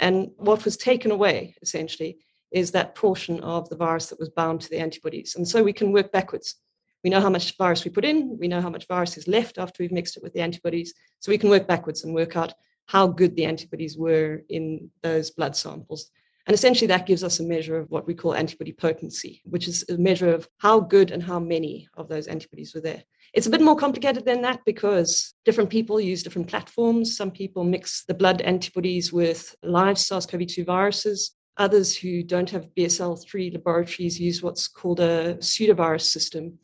And 0.00 0.30
what 0.36 0.64
was 0.64 0.76
taken 0.76 1.10
away, 1.10 1.54
essentially, 1.62 2.18
is 2.50 2.72
that 2.72 2.94
portion 2.94 3.40
of 3.40 3.68
the 3.68 3.76
virus 3.76 4.08
that 4.08 4.18
was 4.18 4.28
bound 4.30 4.60
to 4.62 4.70
the 4.70 4.78
antibodies. 4.78 5.36
And 5.36 5.48
so 5.48 5.62
we 5.62 5.72
can 5.72 5.92
work 5.92 6.12
backwards. 6.12 6.56
We 7.04 7.10
know 7.10 7.20
how 7.20 7.30
much 7.30 7.56
virus 7.56 7.84
we 7.84 7.90
put 7.90 8.04
in, 8.04 8.36
we 8.38 8.48
know 8.48 8.60
how 8.60 8.70
much 8.70 8.86
virus 8.86 9.16
is 9.16 9.26
left 9.26 9.58
after 9.58 9.82
we've 9.82 9.92
mixed 9.92 10.16
it 10.16 10.22
with 10.22 10.34
the 10.34 10.40
antibodies. 10.40 10.92
So 11.20 11.32
we 11.32 11.38
can 11.38 11.50
work 11.50 11.66
backwards 11.66 12.04
and 12.04 12.14
work 12.14 12.36
out 12.36 12.52
how 12.86 13.06
good 13.06 13.36
the 13.36 13.44
antibodies 13.44 13.96
were 13.96 14.42
in 14.48 14.90
those 15.02 15.30
blood 15.30 15.56
samples. 15.56 16.10
And 16.46 16.54
essentially, 16.54 16.88
that 16.88 17.06
gives 17.06 17.22
us 17.22 17.38
a 17.38 17.44
measure 17.44 17.76
of 17.76 17.90
what 17.90 18.06
we 18.06 18.14
call 18.14 18.34
antibody 18.34 18.72
potency, 18.72 19.42
which 19.44 19.68
is 19.68 19.84
a 19.88 19.96
measure 19.96 20.32
of 20.34 20.48
how 20.58 20.80
good 20.80 21.12
and 21.12 21.22
how 21.22 21.38
many 21.38 21.88
of 21.96 22.08
those 22.08 22.26
antibodies 22.26 22.74
were 22.74 22.80
there. 22.80 23.04
It's 23.32 23.46
a 23.46 23.50
bit 23.50 23.62
more 23.62 23.76
complicated 23.76 24.24
than 24.24 24.42
that 24.42 24.60
because 24.66 25.34
different 25.44 25.70
people 25.70 26.00
use 26.00 26.22
different 26.22 26.48
platforms. 26.48 27.16
Some 27.16 27.30
people 27.30 27.64
mix 27.64 28.04
the 28.04 28.14
blood 28.14 28.42
antibodies 28.42 29.12
with 29.12 29.54
live 29.62 29.98
SARS 29.98 30.26
CoV 30.26 30.46
2 30.46 30.64
viruses. 30.64 31.32
Others 31.58 31.96
who 31.96 32.22
don't 32.22 32.50
have 32.50 32.74
BSL 32.76 33.24
3 33.24 33.50
laboratories 33.52 34.18
use 34.18 34.42
what's 34.42 34.66
called 34.66 35.00
a 35.00 35.36
pseudovirus 35.36 36.02
system, 36.02 36.58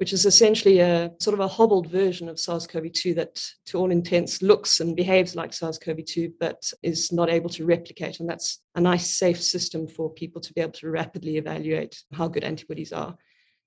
which 0.00 0.14
is 0.14 0.24
essentially 0.24 0.78
a 0.78 1.12
sort 1.20 1.34
of 1.34 1.40
a 1.40 1.46
hobbled 1.46 1.86
version 1.86 2.26
of 2.30 2.40
SARS 2.40 2.66
CoV 2.66 2.90
2 2.90 3.12
that, 3.14 3.44
to 3.66 3.76
all 3.76 3.90
intents, 3.90 4.40
looks 4.40 4.80
and 4.80 4.96
behaves 4.96 5.36
like 5.36 5.52
SARS 5.52 5.78
CoV 5.78 6.02
2, 6.06 6.32
but 6.40 6.72
is 6.82 7.12
not 7.12 7.28
able 7.28 7.50
to 7.50 7.66
replicate. 7.66 8.18
And 8.18 8.26
that's 8.26 8.62
a 8.76 8.80
nice, 8.80 9.14
safe 9.14 9.38
system 9.42 9.86
for 9.86 10.08
people 10.08 10.40
to 10.40 10.54
be 10.54 10.62
able 10.62 10.72
to 10.72 10.88
rapidly 10.88 11.36
evaluate 11.36 12.02
how 12.14 12.28
good 12.28 12.44
antibodies 12.44 12.94
are. 12.94 13.14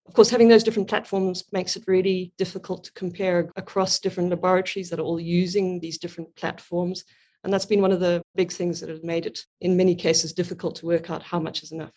Of 0.08 0.16
course, 0.16 0.32
having 0.32 0.48
those 0.48 0.64
different 0.64 0.90
platforms 0.90 1.44
makes 1.52 1.76
it 1.76 1.84
really 1.86 2.34
difficult 2.40 2.86
to 2.86 2.94
compare 2.94 3.52
across 3.56 4.00
different 4.00 4.32
laboratories 4.32 4.90
that 4.90 5.00
are 5.00 5.04
all 5.04 5.20
using 5.20 5.80
these 5.80 6.00
different 6.00 6.36
platforms. 6.36 7.04
And 7.44 7.54
that's 7.54 7.68
been 7.68 7.82
one 7.82 7.92
of 7.92 8.00
the 8.00 8.24
big 8.34 8.52
things 8.52 8.80
that 8.80 8.90
have 8.90 9.04
made 9.04 9.28
it, 9.28 9.46
in 9.62 9.78
many 9.78 9.94
cases, 9.94 10.34
difficult 10.34 10.78
to 10.78 10.88
work 10.88 11.12
out 11.12 11.22
how 11.22 11.40
much 11.40 11.62
is 11.62 11.72
enough. 11.72 11.94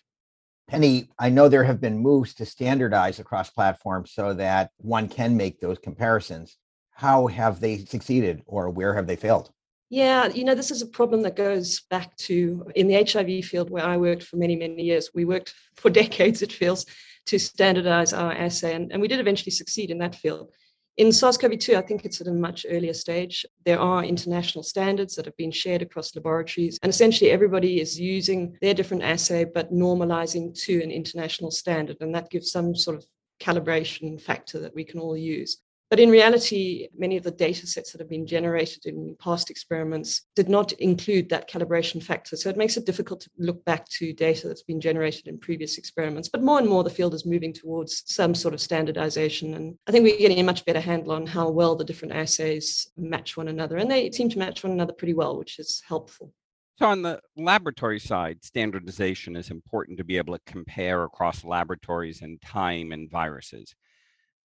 Penny, 0.69 1.09
I 1.17 1.29
know 1.29 1.49
there 1.49 1.65
have 1.65 1.81
been 1.81 1.99
moves 1.99 2.35
to 2.35 2.47
standardize 2.47 3.21
across 3.21 3.51
platforms 3.51 4.13
so 4.13 4.35
that 4.35 4.71
one 4.79 5.09
can 5.09 5.37
make 5.37 5.61
those 5.61 5.79
comparisons. 5.79 6.57
How 6.91 7.29
have 7.29 7.61
they 7.61 7.85
succeeded 7.85 8.43
or 8.47 8.71
where 8.71 8.95
have 8.95 9.07
they 9.07 9.17
failed? 9.17 9.51
Yeah, 9.91 10.27
you 10.27 10.45
know, 10.45 10.57
this 10.57 10.73
is 10.73 10.83
a 10.83 10.87
problem 10.87 11.23
that 11.23 11.37
goes 11.37 11.83
back 11.89 12.17
to 12.17 12.67
in 12.75 12.89
the 12.89 13.05
HIV 13.05 13.45
field 13.45 13.71
where 13.71 13.85
I 13.85 13.97
worked 13.97 14.25
for 14.25 14.37
many, 14.37 14.57
many 14.57 14.83
years. 14.83 15.11
We 15.15 15.25
worked 15.25 15.55
for 15.77 15.91
decades, 16.03 16.43
it 16.43 16.53
feels, 16.53 16.85
to 17.27 17.39
standardize 17.39 18.13
our 18.13 18.33
assay, 18.33 18.75
and, 18.75 18.91
and 18.91 19.01
we 19.01 19.07
did 19.07 19.21
eventually 19.21 19.53
succeed 19.53 19.93
in 19.93 19.99
that 19.99 20.17
field. 20.17 20.53
In 20.97 21.13
SARS 21.13 21.37
CoV 21.37 21.59
2, 21.59 21.77
I 21.77 21.83
think 21.83 22.07
it's 22.07 22.23
at 22.23 22.27
a 22.27 22.33
much 22.33 22.65
earlier 22.71 22.95
stage. 22.95 23.45
There 23.67 23.79
are 23.79 24.03
international 24.03 24.65
standards 24.65 25.15
that 25.15 25.27
have 25.27 25.37
been 25.37 25.51
shared 25.51 25.83
across 25.83 26.17
laboratories, 26.17 26.79
and 26.83 26.89
essentially 26.89 27.31
everybody 27.31 27.83
is 27.83 28.01
using 28.01 28.57
their 28.63 28.73
different 28.73 29.03
assay 29.03 29.45
but 29.45 29.71
normalizing 29.71 30.59
to 30.65 30.83
an 30.83 30.91
international 30.91 31.51
standard, 31.51 31.99
and 32.01 32.15
that 32.15 32.31
gives 32.31 32.51
some 32.51 32.75
sort 32.75 32.97
of 32.97 33.05
calibration 33.41 34.19
factor 34.19 34.59
that 34.59 34.75
we 34.75 34.85
can 34.85 34.99
all 34.99 35.19
use. 35.19 35.59
But 35.89 36.01
in 36.01 36.11
reality, 36.11 36.89
many 36.99 37.17
of 37.17 37.23
the 37.23 37.31
data 37.31 37.65
sets 37.67 37.93
that 37.93 38.01
have 38.01 38.11
been 38.11 38.27
generated 38.27 38.87
in 38.87 39.17
past 39.21 39.51
experiments 39.51 40.23
did 40.35 40.49
not 40.49 40.73
include 40.73 41.29
that 41.29 41.49
calibration 41.49 42.03
factor. 42.03 42.37
So 42.37 42.49
it 42.49 42.57
makes 42.57 42.77
it 42.77 42.87
difficult 42.87 43.21
to 43.21 43.31
look 43.39 43.65
back 43.65 43.89
to 43.91 44.13
data 44.13 44.49
that's 44.49 44.65
been 44.65 44.81
generated 44.81 45.29
in 45.29 45.39
previous 45.39 45.79
experiments. 45.79 46.29
But 46.29 46.43
more 46.43 46.59
and 46.59 46.69
more, 46.69 46.83
the 46.83 46.91
field 46.91 47.15
is 47.15 47.25
moving 47.25 47.53
towards 47.53 48.03
some 48.07 48.35
sort 48.35 48.53
of 48.53 48.61
standardization. 48.61 49.55
And 49.55 49.79
I 49.87 49.93
think 49.93 50.03
we're 50.03 50.19
getting 50.19 50.41
a 50.41 50.45
much 50.45 50.65
better 50.65 50.81
handle 50.81 51.13
on 51.13 51.25
how 51.25 51.51
well 51.51 51.77
the 51.77 51.85
different 51.85 52.15
assays 52.15 52.89
match 52.97 53.37
one 53.37 53.47
another. 53.47 53.77
And 53.77 53.89
they 53.89 54.11
seem 54.11 54.29
to 54.31 54.39
match 54.39 54.65
one 54.65 54.73
another 54.73 54.93
pretty 54.93 55.15
well, 55.15 55.39
which 55.39 55.61
is 55.61 55.83
helpful. 55.87 56.33
So, 56.79 56.87
on 56.87 57.01
the 57.01 57.21
laboratory 57.37 58.01
side, 58.01 58.45
standardization 58.45 59.35
is 59.35 59.51
important 59.51 59.97
to 59.99 60.05
be 60.05 60.19
able 60.19 60.35
to 60.35 60.43
compare 60.45 61.05
across 61.05 61.43
laboratories 61.43 62.21
and 62.21 62.43
time 62.43 62.93
and 62.93 63.11
viruses. 63.11 63.75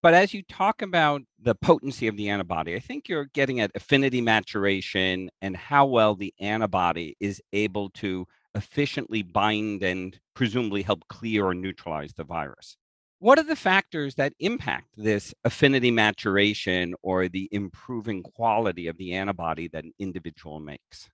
But 0.02 0.16
as 0.16 0.34
you 0.34 0.42
talk 0.42 0.82
about 0.82 1.22
the 1.40 1.54
potency 1.54 2.08
of 2.08 2.18
the 2.18 2.30
antibody, 2.30 2.76
I 2.76 2.80
think 2.80 3.08
you're 3.08 3.26
getting 3.26 3.60
at 3.60 3.72
affinity 3.76 4.20
maturation 4.20 5.30
and 5.42 5.56
how 5.56 5.86
well 5.86 6.16
the 6.16 6.34
antibody 6.40 7.16
is 7.20 7.42
able 7.54 7.92
to 7.92 8.28
efficiently 8.56 9.22
bind 9.22 9.84
and 9.84 10.20
presumably 10.34 10.82
help 10.82 11.08
clear 11.08 11.46
or 11.46 11.54
neutralize 11.54 12.14
the 12.14 12.24
virus. 12.24 12.78
What 13.20 13.38
are 13.38 13.44
the 13.44 13.56
factors 13.56 14.16
that 14.16 14.34
impact 14.40 14.88
this 14.98 15.36
affinity 15.44 15.92
maturation 15.92 16.96
or 17.04 17.30
the 17.30 17.48
improving 17.52 18.24
quality 18.24 18.88
of 18.88 18.98
the 18.98 19.14
antibody 19.14 19.68
that 19.68 19.84
an 19.84 19.94
individual 20.00 20.60
makes? 20.60 21.10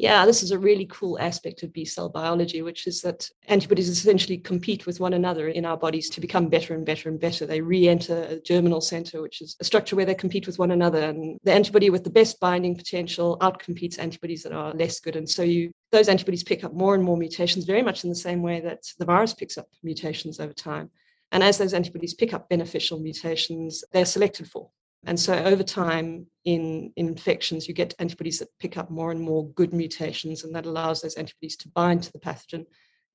Yeah, 0.00 0.24
this 0.24 0.42
is 0.42 0.50
a 0.50 0.58
really 0.58 0.86
cool 0.86 1.18
aspect 1.18 1.62
of 1.62 1.74
B 1.74 1.84
cell 1.84 2.08
biology, 2.08 2.62
which 2.62 2.86
is 2.86 3.02
that 3.02 3.28
antibodies 3.48 3.90
essentially 3.90 4.38
compete 4.38 4.86
with 4.86 4.98
one 4.98 5.12
another 5.12 5.48
in 5.48 5.66
our 5.66 5.76
bodies 5.76 6.08
to 6.10 6.22
become 6.22 6.48
better 6.48 6.72
and 6.72 6.86
better 6.86 7.10
and 7.10 7.20
better. 7.20 7.44
They 7.44 7.60
re 7.60 7.86
enter 7.86 8.22
a 8.22 8.40
germinal 8.40 8.80
center, 8.80 9.20
which 9.20 9.42
is 9.42 9.58
a 9.60 9.64
structure 9.64 9.96
where 9.96 10.06
they 10.06 10.14
compete 10.14 10.46
with 10.46 10.58
one 10.58 10.70
another. 10.70 11.02
And 11.02 11.38
the 11.44 11.52
antibody 11.52 11.90
with 11.90 12.04
the 12.04 12.08
best 12.08 12.40
binding 12.40 12.76
potential 12.76 13.36
outcompetes 13.42 13.98
antibodies 13.98 14.42
that 14.44 14.52
are 14.52 14.72
less 14.72 15.00
good. 15.00 15.16
And 15.16 15.28
so 15.28 15.42
you 15.42 15.70
those 15.92 16.08
antibodies 16.08 16.44
pick 16.44 16.64
up 16.64 16.72
more 16.72 16.94
and 16.94 17.04
more 17.04 17.18
mutations, 17.18 17.66
very 17.66 17.82
much 17.82 18.02
in 18.02 18.08
the 18.08 18.16
same 18.16 18.40
way 18.40 18.60
that 18.60 18.84
the 18.98 19.04
virus 19.04 19.34
picks 19.34 19.58
up 19.58 19.68
mutations 19.82 20.40
over 20.40 20.54
time. 20.54 20.88
And 21.30 21.42
as 21.42 21.58
those 21.58 21.74
antibodies 21.74 22.14
pick 22.14 22.32
up 22.32 22.48
beneficial 22.48 23.00
mutations, 23.00 23.84
they're 23.92 24.06
selected 24.06 24.48
for. 24.48 24.70
And 25.06 25.18
so 25.18 25.34
over 25.34 25.62
time 25.62 26.26
in, 26.44 26.92
in 26.96 27.08
infections, 27.08 27.66
you 27.66 27.74
get 27.74 27.94
antibodies 27.98 28.38
that 28.38 28.48
pick 28.58 28.76
up 28.76 28.90
more 28.90 29.10
and 29.10 29.20
more 29.20 29.48
good 29.50 29.72
mutations, 29.72 30.44
and 30.44 30.54
that 30.54 30.66
allows 30.66 31.00
those 31.00 31.14
antibodies 31.14 31.56
to 31.58 31.68
bind 31.68 32.02
to 32.02 32.12
the 32.12 32.18
pathogen 32.18 32.66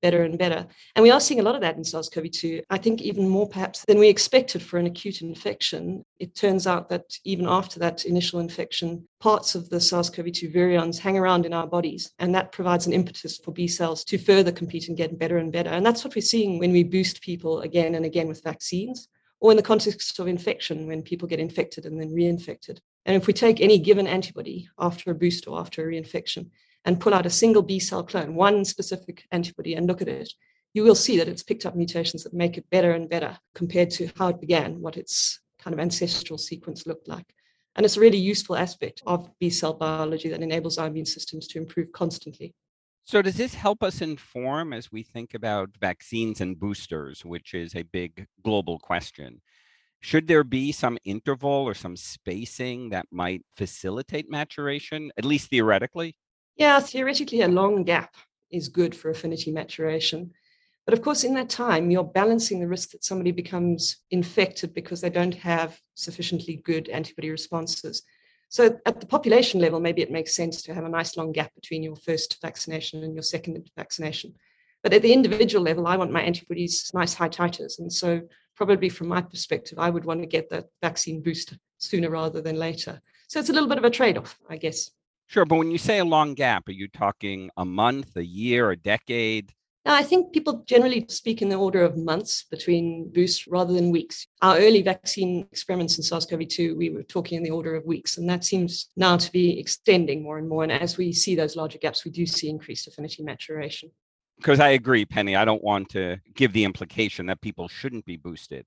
better 0.02 0.22
and 0.22 0.38
better. 0.38 0.66
And 0.94 1.02
we 1.02 1.10
are 1.10 1.20
seeing 1.20 1.40
a 1.40 1.42
lot 1.42 1.54
of 1.54 1.60
that 1.62 1.76
in 1.76 1.84
SARS 1.84 2.08
CoV 2.08 2.30
2. 2.30 2.62
I 2.70 2.78
think 2.78 3.00
even 3.02 3.28
more 3.28 3.48
perhaps 3.48 3.84
than 3.86 3.98
we 3.98 4.08
expected 4.08 4.62
for 4.62 4.78
an 4.78 4.86
acute 4.86 5.22
infection. 5.22 6.04
It 6.18 6.34
turns 6.34 6.66
out 6.66 6.88
that 6.90 7.04
even 7.24 7.46
after 7.46 7.78
that 7.80 8.04
initial 8.04 8.40
infection, 8.40 9.06
parts 9.20 9.54
of 9.54 9.68
the 9.70 9.80
SARS 9.80 10.10
CoV 10.10 10.32
2 10.32 10.50
virions 10.50 10.98
hang 10.98 11.16
around 11.16 11.46
in 11.46 11.54
our 11.54 11.66
bodies. 11.66 12.12
And 12.18 12.34
that 12.34 12.52
provides 12.52 12.86
an 12.86 12.92
impetus 12.92 13.38
for 13.38 13.52
B 13.52 13.66
cells 13.66 14.04
to 14.04 14.18
further 14.18 14.52
compete 14.52 14.88
and 14.88 14.96
get 14.96 15.18
better 15.18 15.38
and 15.38 15.50
better. 15.50 15.70
And 15.70 15.84
that's 15.84 16.04
what 16.04 16.14
we're 16.14 16.20
seeing 16.20 16.58
when 16.58 16.72
we 16.72 16.84
boost 16.84 17.22
people 17.22 17.60
again 17.60 17.94
and 17.94 18.04
again 18.04 18.28
with 18.28 18.44
vaccines 18.44 19.08
or 19.40 19.50
in 19.50 19.56
the 19.56 19.62
context 19.62 20.18
of 20.18 20.28
infection 20.28 20.86
when 20.86 21.02
people 21.02 21.28
get 21.28 21.40
infected 21.40 21.84
and 21.84 22.00
then 22.00 22.10
reinfected. 22.10 22.78
And 23.04 23.16
if 23.16 23.26
we 23.26 23.32
take 23.32 23.60
any 23.60 23.78
given 23.78 24.06
antibody 24.06 24.68
after 24.78 25.10
a 25.10 25.14
boost 25.14 25.46
or 25.46 25.58
after 25.60 25.82
a 25.82 25.92
reinfection 25.92 26.50
and 26.84 27.00
pull 27.00 27.14
out 27.14 27.26
a 27.26 27.30
single 27.30 27.62
B 27.62 27.78
cell 27.78 28.02
clone, 28.02 28.34
one 28.34 28.64
specific 28.64 29.24
antibody, 29.32 29.74
and 29.74 29.86
look 29.86 30.02
at 30.02 30.08
it, 30.08 30.32
you 30.74 30.82
will 30.82 30.94
see 30.94 31.16
that 31.18 31.28
it's 31.28 31.42
picked 31.42 31.66
up 31.66 31.76
mutations 31.76 32.22
that 32.24 32.34
make 32.34 32.58
it 32.58 32.68
better 32.70 32.92
and 32.92 33.08
better 33.08 33.38
compared 33.54 33.90
to 33.90 34.10
how 34.16 34.28
it 34.28 34.40
began, 34.40 34.80
what 34.80 34.96
its 34.96 35.40
kind 35.58 35.74
of 35.74 35.80
ancestral 35.80 36.38
sequence 36.38 36.86
looked 36.86 37.08
like. 37.08 37.26
And 37.76 37.84
it's 37.84 37.96
a 37.96 38.00
really 38.00 38.18
useful 38.18 38.56
aspect 38.56 39.02
of 39.06 39.30
B 39.38 39.50
cell 39.50 39.74
biology 39.74 40.28
that 40.30 40.42
enables 40.42 40.78
our 40.78 40.86
immune 40.86 41.06
systems 41.06 41.46
to 41.48 41.58
improve 41.58 41.92
constantly. 41.92 42.54
So, 43.06 43.22
does 43.22 43.36
this 43.36 43.54
help 43.54 43.84
us 43.84 44.00
inform 44.00 44.72
as 44.72 44.90
we 44.90 45.04
think 45.04 45.32
about 45.34 45.70
vaccines 45.80 46.40
and 46.40 46.58
boosters, 46.58 47.24
which 47.24 47.54
is 47.54 47.76
a 47.76 47.84
big 47.84 48.26
global 48.42 48.80
question? 48.80 49.40
Should 50.00 50.26
there 50.26 50.42
be 50.42 50.72
some 50.72 50.98
interval 51.04 51.48
or 51.52 51.72
some 51.72 51.96
spacing 51.96 52.88
that 52.88 53.06
might 53.12 53.42
facilitate 53.56 54.28
maturation, 54.28 55.12
at 55.16 55.24
least 55.24 55.50
theoretically? 55.50 56.16
Yeah, 56.56 56.80
theoretically, 56.80 57.42
a 57.42 57.48
long 57.48 57.84
gap 57.84 58.16
is 58.50 58.68
good 58.68 58.92
for 58.92 59.10
affinity 59.10 59.52
maturation. 59.52 60.32
But 60.84 60.94
of 60.94 61.00
course, 61.00 61.22
in 61.22 61.34
that 61.34 61.48
time, 61.48 61.92
you're 61.92 62.02
balancing 62.02 62.58
the 62.58 62.66
risk 62.66 62.90
that 62.90 63.04
somebody 63.04 63.30
becomes 63.30 63.98
infected 64.10 64.74
because 64.74 65.00
they 65.00 65.10
don't 65.10 65.34
have 65.36 65.80
sufficiently 65.94 66.56
good 66.64 66.88
antibody 66.88 67.30
responses. 67.30 68.02
So, 68.48 68.78
at 68.86 69.00
the 69.00 69.06
population 69.06 69.60
level, 69.60 69.80
maybe 69.80 70.02
it 70.02 70.10
makes 70.10 70.34
sense 70.34 70.62
to 70.62 70.74
have 70.74 70.84
a 70.84 70.88
nice 70.88 71.16
long 71.16 71.32
gap 71.32 71.54
between 71.54 71.82
your 71.82 71.96
first 71.96 72.40
vaccination 72.40 73.02
and 73.02 73.14
your 73.14 73.22
second 73.22 73.70
vaccination. 73.76 74.34
But 74.82 74.94
at 74.94 75.02
the 75.02 75.12
individual 75.12 75.64
level, 75.64 75.86
I 75.86 75.96
want 75.96 76.12
my 76.12 76.22
antibodies 76.22 76.90
nice 76.94 77.12
high 77.12 77.28
titers. 77.28 77.78
And 77.80 77.92
so, 77.92 78.20
probably 78.54 78.88
from 78.88 79.08
my 79.08 79.20
perspective, 79.20 79.78
I 79.78 79.90
would 79.90 80.04
want 80.04 80.20
to 80.20 80.26
get 80.26 80.48
that 80.50 80.66
vaccine 80.80 81.22
boost 81.22 81.54
sooner 81.78 82.10
rather 82.10 82.40
than 82.40 82.56
later. 82.56 83.00
So, 83.28 83.40
it's 83.40 83.50
a 83.50 83.52
little 83.52 83.68
bit 83.68 83.78
of 83.78 83.84
a 83.84 83.90
trade 83.90 84.16
off, 84.16 84.38
I 84.48 84.56
guess. 84.56 84.90
Sure. 85.26 85.44
But 85.44 85.56
when 85.56 85.72
you 85.72 85.78
say 85.78 85.98
a 85.98 86.04
long 86.04 86.34
gap, 86.34 86.68
are 86.68 86.72
you 86.72 86.86
talking 86.86 87.50
a 87.56 87.64
month, 87.64 88.16
a 88.16 88.24
year, 88.24 88.70
a 88.70 88.76
decade? 88.76 89.52
I 89.88 90.02
think 90.02 90.32
people 90.32 90.64
generally 90.66 91.06
speak 91.08 91.42
in 91.42 91.48
the 91.48 91.56
order 91.56 91.82
of 91.82 91.96
months 91.96 92.44
between 92.50 93.12
boosts 93.12 93.46
rather 93.46 93.72
than 93.72 93.92
weeks. 93.92 94.26
Our 94.42 94.58
early 94.58 94.82
vaccine 94.82 95.46
experiments 95.52 95.96
in 95.96 96.02
SARS 96.02 96.26
CoV 96.26 96.48
2, 96.48 96.74
we 96.74 96.90
were 96.90 97.04
talking 97.04 97.36
in 97.36 97.44
the 97.44 97.50
order 97.50 97.76
of 97.76 97.84
weeks, 97.84 98.18
and 98.18 98.28
that 98.28 98.44
seems 98.44 98.90
now 98.96 99.16
to 99.16 99.30
be 99.30 99.60
extending 99.60 100.24
more 100.24 100.38
and 100.38 100.48
more. 100.48 100.64
And 100.64 100.72
as 100.72 100.96
we 100.96 101.12
see 101.12 101.36
those 101.36 101.54
larger 101.54 101.78
gaps, 101.78 102.04
we 102.04 102.10
do 102.10 102.26
see 102.26 102.48
increased 102.48 102.88
affinity 102.88 103.22
maturation. 103.22 103.90
Because 104.38 104.58
I 104.58 104.70
agree, 104.70 105.04
Penny, 105.04 105.36
I 105.36 105.44
don't 105.44 105.62
want 105.62 105.88
to 105.90 106.18
give 106.34 106.52
the 106.52 106.64
implication 106.64 107.26
that 107.26 107.40
people 107.40 107.68
shouldn't 107.68 108.04
be 108.04 108.16
boosted. 108.16 108.66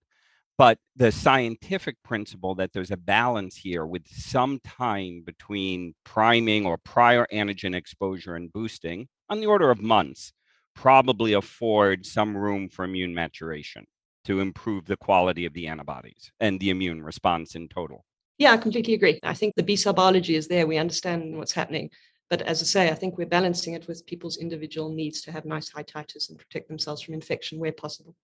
But 0.57 0.77
the 0.95 1.11
scientific 1.11 1.97
principle 2.03 2.55
that 2.55 2.73
there's 2.73 2.91
a 2.91 2.97
balance 2.97 3.55
here 3.55 3.85
with 3.85 4.07
some 4.07 4.59
time 4.59 5.23
between 5.25 5.95
priming 6.05 6.65
or 6.65 6.77
prior 6.77 7.27
antigen 7.31 7.75
exposure 7.75 8.35
and 8.35 8.51
boosting 8.51 9.09
on 9.29 9.41
the 9.41 9.47
order 9.47 9.69
of 9.69 9.81
months 9.81 10.33
probably 10.75 11.33
afford 11.33 12.05
some 12.05 12.35
room 12.35 12.69
for 12.69 12.85
immune 12.85 13.13
maturation 13.13 13.85
to 14.25 14.39
improve 14.39 14.85
the 14.85 14.97
quality 14.97 15.45
of 15.45 15.53
the 15.53 15.67
antibodies 15.67 16.31
and 16.39 16.59
the 16.59 16.69
immune 16.69 17.03
response 17.03 17.55
in 17.55 17.67
total. 17.67 18.05
Yeah, 18.37 18.53
I 18.53 18.57
completely 18.57 18.93
agree. 18.93 19.19
I 19.23 19.33
think 19.33 19.55
the 19.55 19.63
B 19.63 19.75
cell 19.75 19.93
biology 19.93 20.35
is 20.35 20.47
there. 20.47 20.67
We 20.67 20.77
understand 20.77 21.37
what's 21.37 21.51
happening. 21.51 21.89
But 22.29 22.43
as 22.43 22.61
I 22.61 22.65
say, 22.65 22.89
I 22.89 22.95
think 22.95 23.17
we're 23.17 23.25
balancing 23.25 23.73
it 23.73 23.87
with 23.87 24.05
people's 24.05 24.37
individual 24.37 24.89
needs 24.89 25.21
to 25.23 25.31
have 25.31 25.45
nice 25.45 25.69
high 25.69 25.83
titers 25.83 26.29
and 26.29 26.37
protect 26.37 26.67
themselves 26.67 27.01
from 27.01 27.15
infection 27.15 27.59
where 27.59 27.71
possible. 27.71 28.15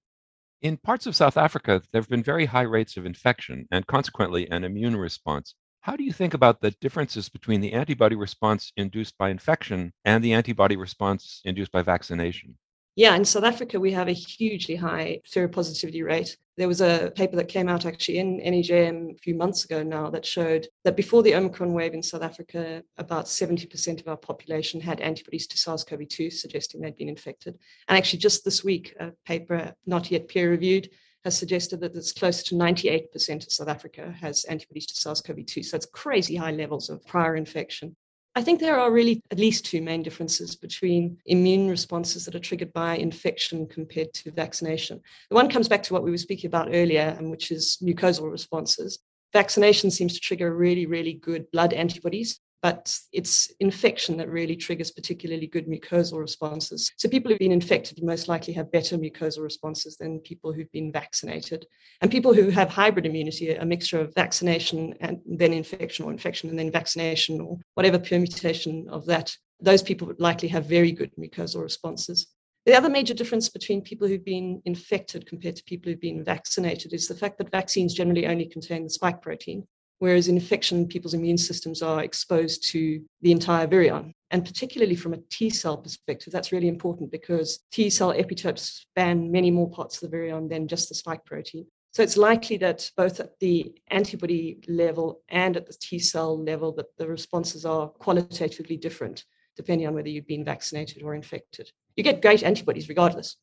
In 0.61 0.77
parts 0.77 1.05
of 1.05 1.15
South 1.15 1.37
Africa, 1.37 1.81
there 1.91 2.01
have 2.01 2.09
been 2.09 2.23
very 2.23 2.45
high 2.45 2.61
rates 2.61 2.97
of 2.97 3.05
infection 3.05 3.67
and 3.71 3.85
consequently 3.87 4.49
an 4.49 4.63
immune 4.63 4.95
response. 4.95 5.55
How 5.85 5.95
do 5.95 6.03
you 6.03 6.13
think 6.13 6.33
about 6.33 6.61
the 6.61 6.71
differences 6.71 7.29
between 7.29 7.61
the 7.61 7.73
antibody 7.73 8.15
response 8.15 8.71
induced 8.75 9.15
by 9.19 9.29
infection 9.29 9.93
and 10.03 10.23
the 10.23 10.33
antibody 10.33 10.77
response 10.77 11.43
induced 11.45 11.71
by 11.71 11.83
vaccination? 11.83 12.57
Yeah, 12.95 13.15
in 13.15 13.23
South 13.23 13.43
Africa, 13.43 13.79
we 13.79 13.91
have 13.91 14.07
a 14.07 14.11
hugely 14.13 14.75
high 14.75 15.21
seropositivity 15.31 16.03
rate. 16.03 16.37
There 16.57 16.67
was 16.67 16.81
a 16.81 17.11
paper 17.15 17.35
that 17.35 17.49
came 17.49 17.69
out 17.69 17.85
actually 17.85 18.17
in 18.17 18.39
NEJM 18.39 19.13
a 19.13 19.17
few 19.19 19.35
months 19.35 19.63
ago 19.63 19.83
now 19.83 20.09
that 20.09 20.25
showed 20.25 20.67
that 20.85 20.95
before 20.95 21.21
the 21.21 21.35
Omicron 21.35 21.71
wave 21.71 21.93
in 21.93 22.01
South 22.01 22.23
Africa, 22.23 22.81
about 22.97 23.25
70% 23.25 23.99
of 23.99 24.07
our 24.07 24.17
population 24.17 24.81
had 24.81 25.01
antibodies 25.01 25.45
to 25.45 25.57
SARS 25.59 25.83
CoV 25.83 26.07
2, 26.07 26.31
suggesting 26.31 26.81
they'd 26.81 26.97
been 26.97 27.09
infected. 27.09 27.59
And 27.87 27.95
actually, 27.95 28.19
just 28.19 28.43
this 28.43 28.63
week, 28.63 28.95
a 28.99 29.11
paper 29.23 29.75
not 29.85 30.09
yet 30.09 30.29
peer 30.29 30.49
reviewed 30.49 30.89
has 31.25 31.37
suggested 31.37 31.79
that 31.81 31.95
it's 31.95 32.11
close 32.11 32.43
to 32.43 32.55
98% 32.55 33.45
of 33.45 33.51
South 33.51 33.67
Africa 33.67 34.15
has 34.21 34.45
antibodies 34.45 34.85
to 34.85 34.95
SARS 34.95 35.21
CoV 35.21 35.43
2. 35.45 35.63
So 35.63 35.75
it's 35.75 35.87
crazy 35.87 36.35
high 36.35 36.51
levels 36.51 36.89
of 36.89 37.05
prior 37.05 37.35
infection. 37.35 37.95
I 38.35 38.43
think 38.43 38.59
there 38.59 38.79
are 38.79 38.91
really 38.91 39.21
at 39.31 39.39
least 39.39 39.65
two 39.65 39.81
main 39.81 40.03
differences 40.03 40.55
between 40.55 41.17
immune 41.25 41.67
responses 41.67 42.25
that 42.25 42.35
are 42.35 42.39
triggered 42.39 42.71
by 42.73 42.97
infection 42.97 43.65
compared 43.65 44.13
to 44.13 44.31
vaccination. 44.31 45.01
The 45.29 45.35
one 45.35 45.49
comes 45.49 45.67
back 45.67 45.81
to 45.83 45.93
what 45.93 46.03
we 46.03 46.11
were 46.11 46.17
speaking 46.17 46.47
about 46.47 46.69
earlier, 46.71 47.15
and 47.17 47.31
which 47.31 47.49
is 47.49 47.79
mucosal 47.81 48.31
responses. 48.31 48.99
Vaccination 49.33 49.89
seems 49.89 50.13
to 50.13 50.19
trigger 50.19 50.55
really, 50.55 50.85
really 50.85 51.13
good 51.13 51.49
blood 51.51 51.73
antibodies, 51.73 52.39
but 52.65 52.97
it's 53.13 53.53
infection 53.59 54.17
that 54.17 54.27
really 54.27 54.55
triggers 54.55 54.89
particularly 54.89 55.45
good 55.45 55.67
mucosal 55.67 56.19
responses. 56.19 56.91
So 56.97 57.07
people 57.07 57.29
who've 57.29 57.37
been 57.37 57.51
infected 57.51 58.03
most 58.03 58.27
likely 58.27 58.55
have 58.55 58.71
better 58.71 58.97
mucosal 58.97 59.43
responses 59.43 59.97
than 59.97 60.19
people 60.21 60.51
who've 60.51 60.71
been 60.71 60.91
vaccinated. 60.91 61.67
And 62.01 62.09
people 62.09 62.33
who 62.33 62.49
have 62.49 62.69
hybrid 62.69 63.05
immunity, 63.05 63.53
a 63.53 63.63
mixture 63.63 64.01
of 64.01 64.15
vaccination 64.15 64.95
and 64.99 65.19
then 65.27 65.53
infection 65.53 66.05
or 66.05 66.11
infection 66.11 66.49
and 66.49 66.57
then 66.57 66.71
vaccination 66.71 67.39
or 67.39 67.59
whatever 67.75 67.99
permutation 67.99 68.87
of 68.89 69.05
that, 69.05 69.37
those 69.59 69.83
people 69.83 70.07
would 70.07 70.19
likely 70.19 70.49
have 70.49 70.65
very 70.65 70.91
good 70.91 71.11
mucosal 71.19 71.61
responses. 71.61 72.25
The 72.65 72.75
other 72.75 72.89
major 72.89 73.13
difference 73.13 73.47
between 73.47 73.83
people 73.83 74.07
who've 74.07 74.25
been 74.25 74.63
infected 74.65 75.27
compared 75.27 75.57
to 75.57 75.63
people 75.65 75.91
who've 75.91 76.01
been 76.01 76.23
vaccinated 76.23 76.93
is 76.93 77.07
the 77.07 77.13
fact 77.13 77.37
that 77.37 77.51
vaccines 77.51 77.93
generally 77.93 78.25
only 78.25 78.47
contain 78.47 78.85
the 78.85 78.89
spike 78.89 79.21
protein. 79.21 79.67
Whereas 79.99 80.27
in 80.27 80.35
infection, 80.35 80.87
people's 80.87 81.13
immune 81.13 81.37
systems 81.37 81.81
are 81.81 82.03
exposed 82.03 82.63
to 82.71 83.01
the 83.21 83.31
entire 83.31 83.67
virion. 83.67 84.11
And 84.31 84.43
particularly 84.43 84.95
from 84.95 85.13
a 85.13 85.21
T 85.29 85.49
cell 85.49 85.77
perspective, 85.77 86.33
that's 86.33 86.51
really 86.51 86.67
important 86.67 87.11
because 87.11 87.59
T 87.71 87.89
cell 87.89 88.13
epitopes 88.13 88.59
span 88.59 89.31
many 89.31 89.51
more 89.51 89.69
parts 89.69 90.01
of 90.01 90.09
the 90.09 90.17
virion 90.17 90.49
than 90.49 90.67
just 90.67 90.89
the 90.89 90.95
spike 90.95 91.23
protein. 91.25 91.65
So 91.93 92.03
it's 92.03 92.17
likely 92.17 92.57
that 92.57 92.91
both 92.97 93.21
at 93.21 93.39
the 93.39 93.73
antibody 93.87 94.59
level 94.67 95.21
and 95.29 95.55
at 95.55 95.65
the 95.65 95.77
T 95.79 95.97
cell 95.99 96.37
level, 96.43 96.73
that 96.73 96.97
the 96.97 97.07
responses 97.07 97.65
are 97.65 97.87
qualitatively 97.87 98.75
different, 98.75 99.23
depending 99.55 99.87
on 99.87 99.93
whether 99.93 100.09
you've 100.09 100.27
been 100.27 100.43
vaccinated 100.43 101.03
or 101.03 101.15
infected. 101.15 101.71
You 101.95 102.03
get 102.03 102.21
great 102.21 102.43
antibodies 102.43 102.89
regardless, 102.89 103.37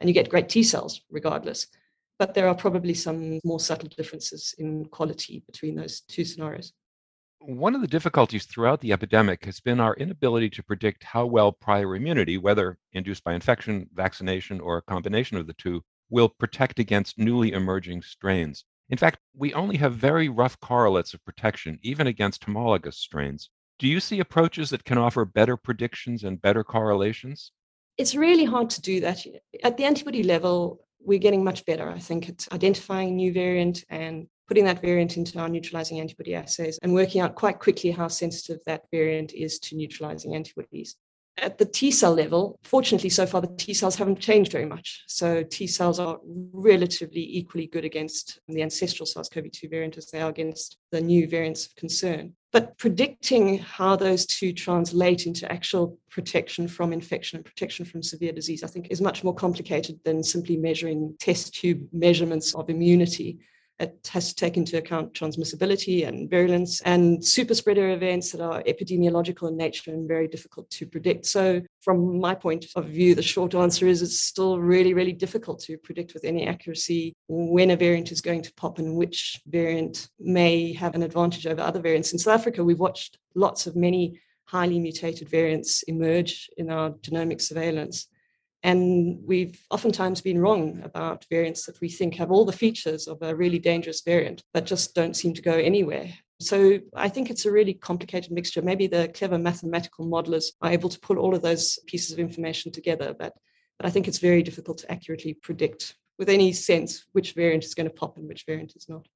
and 0.00 0.10
you 0.10 0.14
get 0.14 0.28
great 0.28 0.48
T 0.48 0.64
cells 0.64 1.00
regardless 1.10 1.68
but 2.22 2.34
there 2.34 2.46
are 2.46 2.54
probably 2.54 2.94
some 2.94 3.40
more 3.42 3.58
subtle 3.58 3.88
differences 3.88 4.54
in 4.58 4.84
quality 4.84 5.42
between 5.44 5.74
those 5.74 6.02
two 6.02 6.24
scenarios. 6.24 6.72
One 7.40 7.74
of 7.74 7.80
the 7.80 7.88
difficulties 7.88 8.44
throughout 8.44 8.80
the 8.80 8.92
epidemic 8.92 9.44
has 9.44 9.58
been 9.58 9.80
our 9.80 9.96
inability 9.96 10.48
to 10.50 10.62
predict 10.62 11.02
how 11.02 11.26
well 11.26 11.50
prior 11.50 11.96
immunity, 11.96 12.38
whether 12.38 12.78
induced 12.92 13.24
by 13.24 13.34
infection, 13.34 13.88
vaccination, 13.92 14.60
or 14.60 14.76
a 14.76 14.82
combination 14.82 15.36
of 15.36 15.48
the 15.48 15.54
two, 15.54 15.82
will 16.10 16.28
protect 16.28 16.78
against 16.78 17.18
newly 17.18 17.50
emerging 17.50 18.02
strains. 18.02 18.66
In 18.88 18.98
fact, 18.98 19.18
we 19.34 19.52
only 19.54 19.76
have 19.78 19.96
very 19.96 20.28
rough 20.28 20.56
correlates 20.60 21.14
of 21.14 21.24
protection, 21.24 21.80
even 21.82 22.06
against 22.06 22.44
homologous 22.44 22.98
strains. 22.98 23.50
Do 23.80 23.88
you 23.88 23.98
see 23.98 24.20
approaches 24.20 24.70
that 24.70 24.84
can 24.84 24.96
offer 24.96 25.24
better 25.24 25.56
predictions 25.56 26.22
and 26.22 26.40
better 26.40 26.62
correlations? 26.62 27.50
It's 27.98 28.14
really 28.14 28.44
hard 28.44 28.70
to 28.70 28.80
do 28.80 29.00
that. 29.00 29.26
At 29.64 29.76
the 29.76 29.86
antibody 29.86 30.22
level, 30.22 30.86
we're 31.04 31.18
getting 31.18 31.44
much 31.44 31.64
better, 31.66 31.88
I 31.88 31.98
think, 31.98 32.28
at 32.28 32.46
identifying 32.52 33.16
new 33.16 33.32
variant 33.32 33.84
and 33.88 34.26
putting 34.48 34.64
that 34.64 34.82
variant 34.82 35.16
into 35.16 35.38
our 35.38 35.48
neutralizing 35.48 36.00
antibody 36.00 36.34
assays 36.34 36.78
and 36.82 36.92
working 36.92 37.20
out 37.20 37.34
quite 37.34 37.58
quickly 37.58 37.90
how 37.90 38.08
sensitive 38.08 38.58
that 38.66 38.82
variant 38.90 39.32
is 39.32 39.58
to 39.60 39.76
neutralizing 39.76 40.34
antibodies. 40.34 40.96
At 41.38 41.56
the 41.56 41.64
T 41.64 41.90
cell 41.90 42.14
level, 42.14 42.58
fortunately, 42.62 43.08
so 43.08 43.24
far 43.24 43.40
the 43.40 43.54
T 43.56 43.72
cells 43.72 43.96
haven't 43.96 44.20
changed 44.20 44.52
very 44.52 44.66
much. 44.66 45.04
So 45.06 45.42
T 45.42 45.66
cells 45.66 45.98
are 45.98 46.18
relatively 46.52 47.22
equally 47.38 47.66
good 47.66 47.86
against 47.86 48.38
the 48.48 48.62
ancestral 48.62 49.06
SARS 49.06 49.30
CoV 49.30 49.50
2 49.50 49.68
variant 49.68 49.96
as 49.96 50.10
they 50.10 50.20
are 50.20 50.28
against 50.28 50.76
the 50.90 51.00
new 51.00 51.26
variants 51.26 51.66
of 51.66 51.74
concern. 51.76 52.34
But 52.52 52.76
predicting 52.76 53.58
how 53.58 53.96
those 53.96 54.26
two 54.26 54.52
translate 54.52 55.26
into 55.26 55.50
actual 55.50 55.98
protection 56.10 56.68
from 56.68 56.92
infection 56.92 57.38
and 57.38 57.44
protection 57.44 57.86
from 57.86 58.02
severe 58.02 58.32
disease, 58.32 58.62
I 58.62 58.66
think, 58.66 58.88
is 58.90 59.00
much 59.00 59.24
more 59.24 59.34
complicated 59.34 59.98
than 60.04 60.22
simply 60.22 60.58
measuring 60.58 61.16
test 61.18 61.54
tube 61.54 61.88
measurements 61.92 62.54
of 62.54 62.68
immunity. 62.68 63.38
It 63.82 64.08
has 64.12 64.28
to 64.28 64.34
take 64.34 64.56
into 64.56 64.78
account 64.78 65.12
transmissibility 65.12 66.06
and 66.06 66.30
virulence 66.30 66.80
and 66.82 67.24
super 67.24 67.54
spreader 67.54 67.90
events 67.90 68.30
that 68.32 68.40
are 68.40 68.62
epidemiological 68.62 69.48
in 69.48 69.56
nature 69.56 69.92
and 69.92 70.06
very 70.06 70.28
difficult 70.28 70.70
to 70.70 70.86
predict. 70.86 71.26
So, 71.26 71.62
from 71.80 72.20
my 72.20 72.34
point 72.34 72.66
of 72.76 72.86
view, 72.86 73.14
the 73.14 73.22
short 73.22 73.54
answer 73.54 73.88
is 73.88 74.02
it's 74.02 74.20
still 74.20 74.60
really, 74.60 74.94
really 74.94 75.12
difficult 75.12 75.60
to 75.64 75.76
predict 75.78 76.14
with 76.14 76.24
any 76.24 76.46
accuracy 76.46 77.12
when 77.28 77.70
a 77.70 77.76
variant 77.76 78.12
is 78.12 78.20
going 78.20 78.42
to 78.42 78.54
pop 78.54 78.78
and 78.78 78.94
which 78.94 79.40
variant 79.46 80.08
may 80.20 80.72
have 80.72 80.94
an 80.94 81.02
advantage 81.02 81.46
over 81.46 81.60
other 81.60 81.80
variants. 81.80 82.12
In 82.12 82.18
South 82.18 82.38
Africa, 82.40 82.62
we've 82.62 82.78
watched 82.78 83.18
lots 83.34 83.66
of 83.66 83.74
many 83.74 84.20
highly 84.44 84.78
mutated 84.78 85.28
variants 85.28 85.82
emerge 85.84 86.50
in 86.56 86.70
our 86.70 86.90
genomic 86.90 87.40
surveillance. 87.40 88.06
And 88.62 89.18
we've 89.24 89.58
oftentimes 89.70 90.20
been 90.20 90.38
wrong 90.38 90.80
about 90.84 91.26
variants 91.28 91.66
that 91.66 91.80
we 91.80 91.88
think 91.88 92.14
have 92.14 92.30
all 92.30 92.44
the 92.44 92.52
features 92.52 93.08
of 93.08 93.20
a 93.22 93.34
really 93.34 93.58
dangerous 93.58 94.02
variant, 94.02 94.42
but 94.54 94.66
just 94.66 94.94
don't 94.94 95.16
seem 95.16 95.34
to 95.34 95.42
go 95.42 95.54
anywhere. 95.54 96.12
So 96.40 96.78
I 96.94 97.08
think 97.08 97.30
it's 97.30 97.44
a 97.44 97.52
really 97.52 97.74
complicated 97.74 98.30
mixture. 98.30 98.62
Maybe 98.62 98.86
the 98.86 99.08
clever 99.08 99.38
mathematical 99.38 100.06
modelers 100.06 100.46
are 100.60 100.70
able 100.70 100.88
to 100.88 101.00
pull 101.00 101.18
all 101.18 101.34
of 101.34 101.42
those 101.42 101.78
pieces 101.86 102.12
of 102.12 102.18
information 102.18 102.70
together, 102.70 103.14
but, 103.18 103.32
but 103.78 103.86
I 103.86 103.90
think 103.90 104.06
it's 104.06 104.18
very 104.18 104.42
difficult 104.42 104.78
to 104.78 104.92
accurately 104.92 105.34
predict 105.34 105.96
with 106.18 106.28
any 106.28 106.52
sense 106.52 107.04
which 107.12 107.32
variant 107.32 107.64
is 107.64 107.74
going 107.74 107.88
to 107.88 107.94
pop 107.94 108.16
and 108.16 108.28
which 108.28 108.44
variant 108.46 108.74
is 108.76 108.88
not. 108.88 109.06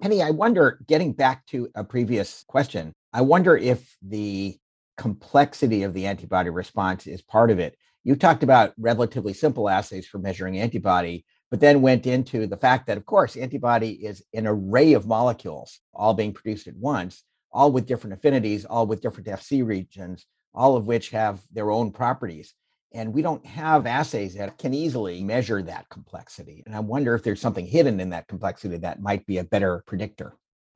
Penny, 0.00 0.22
I 0.22 0.30
wonder, 0.30 0.80
getting 0.86 1.12
back 1.12 1.46
to 1.46 1.68
a 1.74 1.84
previous 1.84 2.44
question, 2.48 2.92
I 3.12 3.22
wonder 3.22 3.56
if 3.56 3.96
the 4.02 4.56
complexity 4.96 5.82
of 5.82 5.94
the 5.94 6.06
antibody 6.06 6.50
response 6.50 7.06
is 7.06 7.22
part 7.22 7.50
of 7.50 7.58
it 7.58 7.76
you 8.04 8.14
talked 8.14 8.42
about 8.42 8.74
relatively 8.78 9.32
simple 9.32 9.68
assays 9.68 10.06
for 10.06 10.18
measuring 10.18 10.58
antibody, 10.58 11.24
but 11.50 11.58
then 11.60 11.82
went 11.82 12.06
into 12.06 12.46
the 12.46 12.56
fact 12.56 12.86
that, 12.86 12.98
of 12.98 13.06
course, 13.06 13.36
antibody 13.36 13.92
is 13.92 14.22
an 14.34 14.46
array 14.46 14.92
of 14.92 15.06
molecules 15.06 15.80
all 15.94 16.12
being 16.12 16.34
produced 16.34 16.66
at 16.66 16.76
once, 16.76 17.22
all 17.50 17.72
with 17.72 17.86
different 17.86 18.14
affinities, 18.14 18.66
all 18.66 18.86
with 18.86 19.00
different 19.00 19.28
FC 19.28 19.66
regions, 19.66 20.26
all 20.54 20.76
of 20.76 20.86
which 20.86 21.10
have 21.10 21.40
their 21.52 21.70
own 21.70 21.90
properties. 21.90 22.54
And 22.92 23.12
we 23.12 23.22
don't 23.22 23.44
have 23.46 23.86
assays 23.86 24.34
that 24.34 24.58
can 24.58 24.74
easily 24.74 25.24
measure 25.24 25.62
that 25.62 25.88
complexity. 25.88 26.62
And 26.66 26.76
I 26.76 26.80
wonder 26.80 27.14
if 27.14 27.22
there's 27.22 27.40
something 27.40 27.66
hidden 27.66 28.00
in 28.00 28.10
that 28.10 28.28
complexity 28.28 28.76
that 28.78 29.00
might 29.00 29.26
be 29.26 29.38
a 29.38 29.44
better 29.44 29.82
predictor 29.86 30.34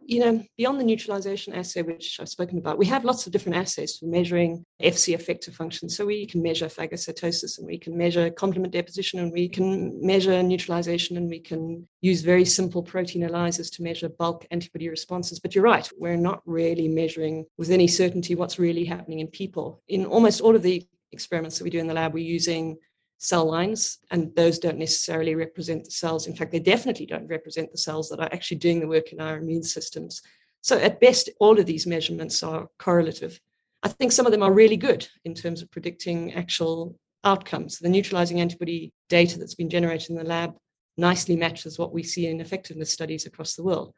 you 0.09 0.21
know, 0.21 0.43
beyond 0.57 0.81
the 0.81 0.85
neutralization 0.85 1.55
assay, 1.55 1.83
which 1.83 2.19
I've 2.19 2.31
spoken 2.31 2.57
about, 2.57 2.79
we 2.79 2.87
have 2.87 3.05
lots 3.05 3.27
of 3.27 3.33
different 3.33 3.59
assays 3.59 3.99
for 3.99 4.07
measuring 4.07 4.65
FC 4.83 5.15
effector 5.15 5.53
function. 5.53 5.91
So 5.91 6.07
we 6.07 6.25
can 6.27 6.43
measure 6.43 6.65
phagocytosis 6.65 7.59
and 7.59 7.67
we 7.67 7.79
can 7.79 7.95
measure 7.95 8.31
complement 8.31 8.73
deposition 8.73 9.21
and 9.21 9.31
we 9.31 9.50
can 9.50 10.00
measure 10.00 10.43
neutralization 10.43 11.19
and 11.19 11.29
we 11.29 11.41
can 11.41 11.87
use 12.00 12.23
very 12.23 12.47
simple 12.47 12.83
protein 12.83 13.23
ELISAs 13.23 13.71
to 13.73 13.83
measure 13.83 14.09
bulk 14.09 14.47
antibody 14.50 14.88
responses. 14.88 15.41
But 15.41 15.55
you're 15.55 15.62
right, 15.62 15.87
we're 15.99 16.17
not 16.17 16.41
really 16.47 16.88
measuring 16.88 17.45
with 17.59 17.69
any 17.69 17.87
certainty 17.87 18.35
what's 18.35 18.59
really 18.59 18.87
happening 18.87 19.19
in 19.19 19.27
people. 19.27 19.83
In 19.88 20.07
almost 20.07 20.41
all 20.41 20.57
of 20.57 20.62
the 20.62 20.87
experiments 21.12 21.59
that 21.59 21.65
we 21.65 21.71
do 21.71 21.81
in 21.81 21.87
the 21.87 21.93
lab, 21.93 22.15
we're 22.15 22.25
using 22.25 22.79
cell 23.18 23.44
lines, 23.44 23.98
and 24.10 24.34
those 24.34 24.58
don't 24.58 24.78
necessarily 24.78 25.34
represent 25.34 25.84
the 25.84 25.90
cells. 25.90 26.26
In 26.26 26.34
fact, 26.34 26.52
they 26.52 26.60
definitely 26.60 27.06
don't 27.06 27.26
represent 27.26 27.70
the 27.70 27.78
cells 27.78 28.08
that 28.08 28.20
are 28.20 28.32
actually 28.32 28.58
doing 28.58 28.80
the 28.80 28.88
work 28.88 29.12
in 29.12 29.20
our 29.20 29.37
immune 29.37 29.64
systems. 29.64 30.22
So, 30.62 30.78
at 30.78 31.00
best, 31.00 31.28
all 31.40 31.58
of 31.58 31.66
these 31.66 31.87
measurements 31.87 32.42
are 32.42 32.68
correlative. 32.78 33.38
I 33.82 33.88
think 33.88 34.12
some 34.12 34.26
of 34.26 34.32
them 34.32 34.42
are 34.42 34.52
really 34.52 34.76
good 34.76 35.06
in 35.25 35.34
terms 35.34 35.62
of 35.62 35.70
predicting 35.70 36.32
actual 36.34 36.98
outcomes. 37.25 37.78
The 37.78 37.88
neutralizing 37.88 38.40
antibody 38.40 38.92
data 39.08 39.38
that's 39.38 39.54
been 39.54 39.70
generated 39.70 40.10
in 40.10 40.16
the 40.16 40.25
lab 40.25 40.56
nicely 40.96 41.37
matches 41.37 41.78
what 41.78 41.92
we 41.92 42.02
see 42.02 42.26
in 42.26 42.40
effectiveness 42.40 42.92
studies 42.92 43.26
across 43.26 43.54
the 43.54 43.62
world. 43.62 43.94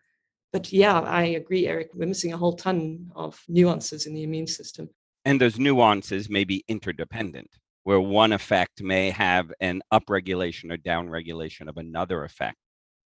But 0.52 0.72
yeah, 0.72 1.00
I 1.00 1.22
agree, 1.24 1.66
Eric. 1.66 1.90
We're 1.94 2.06
missing 2.06 2.32
a 2.32 2.36
whole 2.36 2.56
ton 2.56 3.10
of 3.14 3.40
nuances 3.48 4.06
in 4.06 4.14
the 4.14 4.22
immune 4.22 4.46
system. 4.46 4.88
And 5.24 5.40
those 5.40 5.58
nuances 5.58 6.28
may 6.28 6.44
be 6.44 6.64
interdependent 6.68 7.59
where 7.84 8.00
one 8.00 8.32
effect 8.32 8.82
may 8.82 9.10
have 9.10 9.52
an 9.60 9.82
upregulation 9.92 10.72
or 10.72 10.76
downregulation 10.76 11.68
of 11.68 11.76
another 11.76 12.24
effect. 12.24 12.56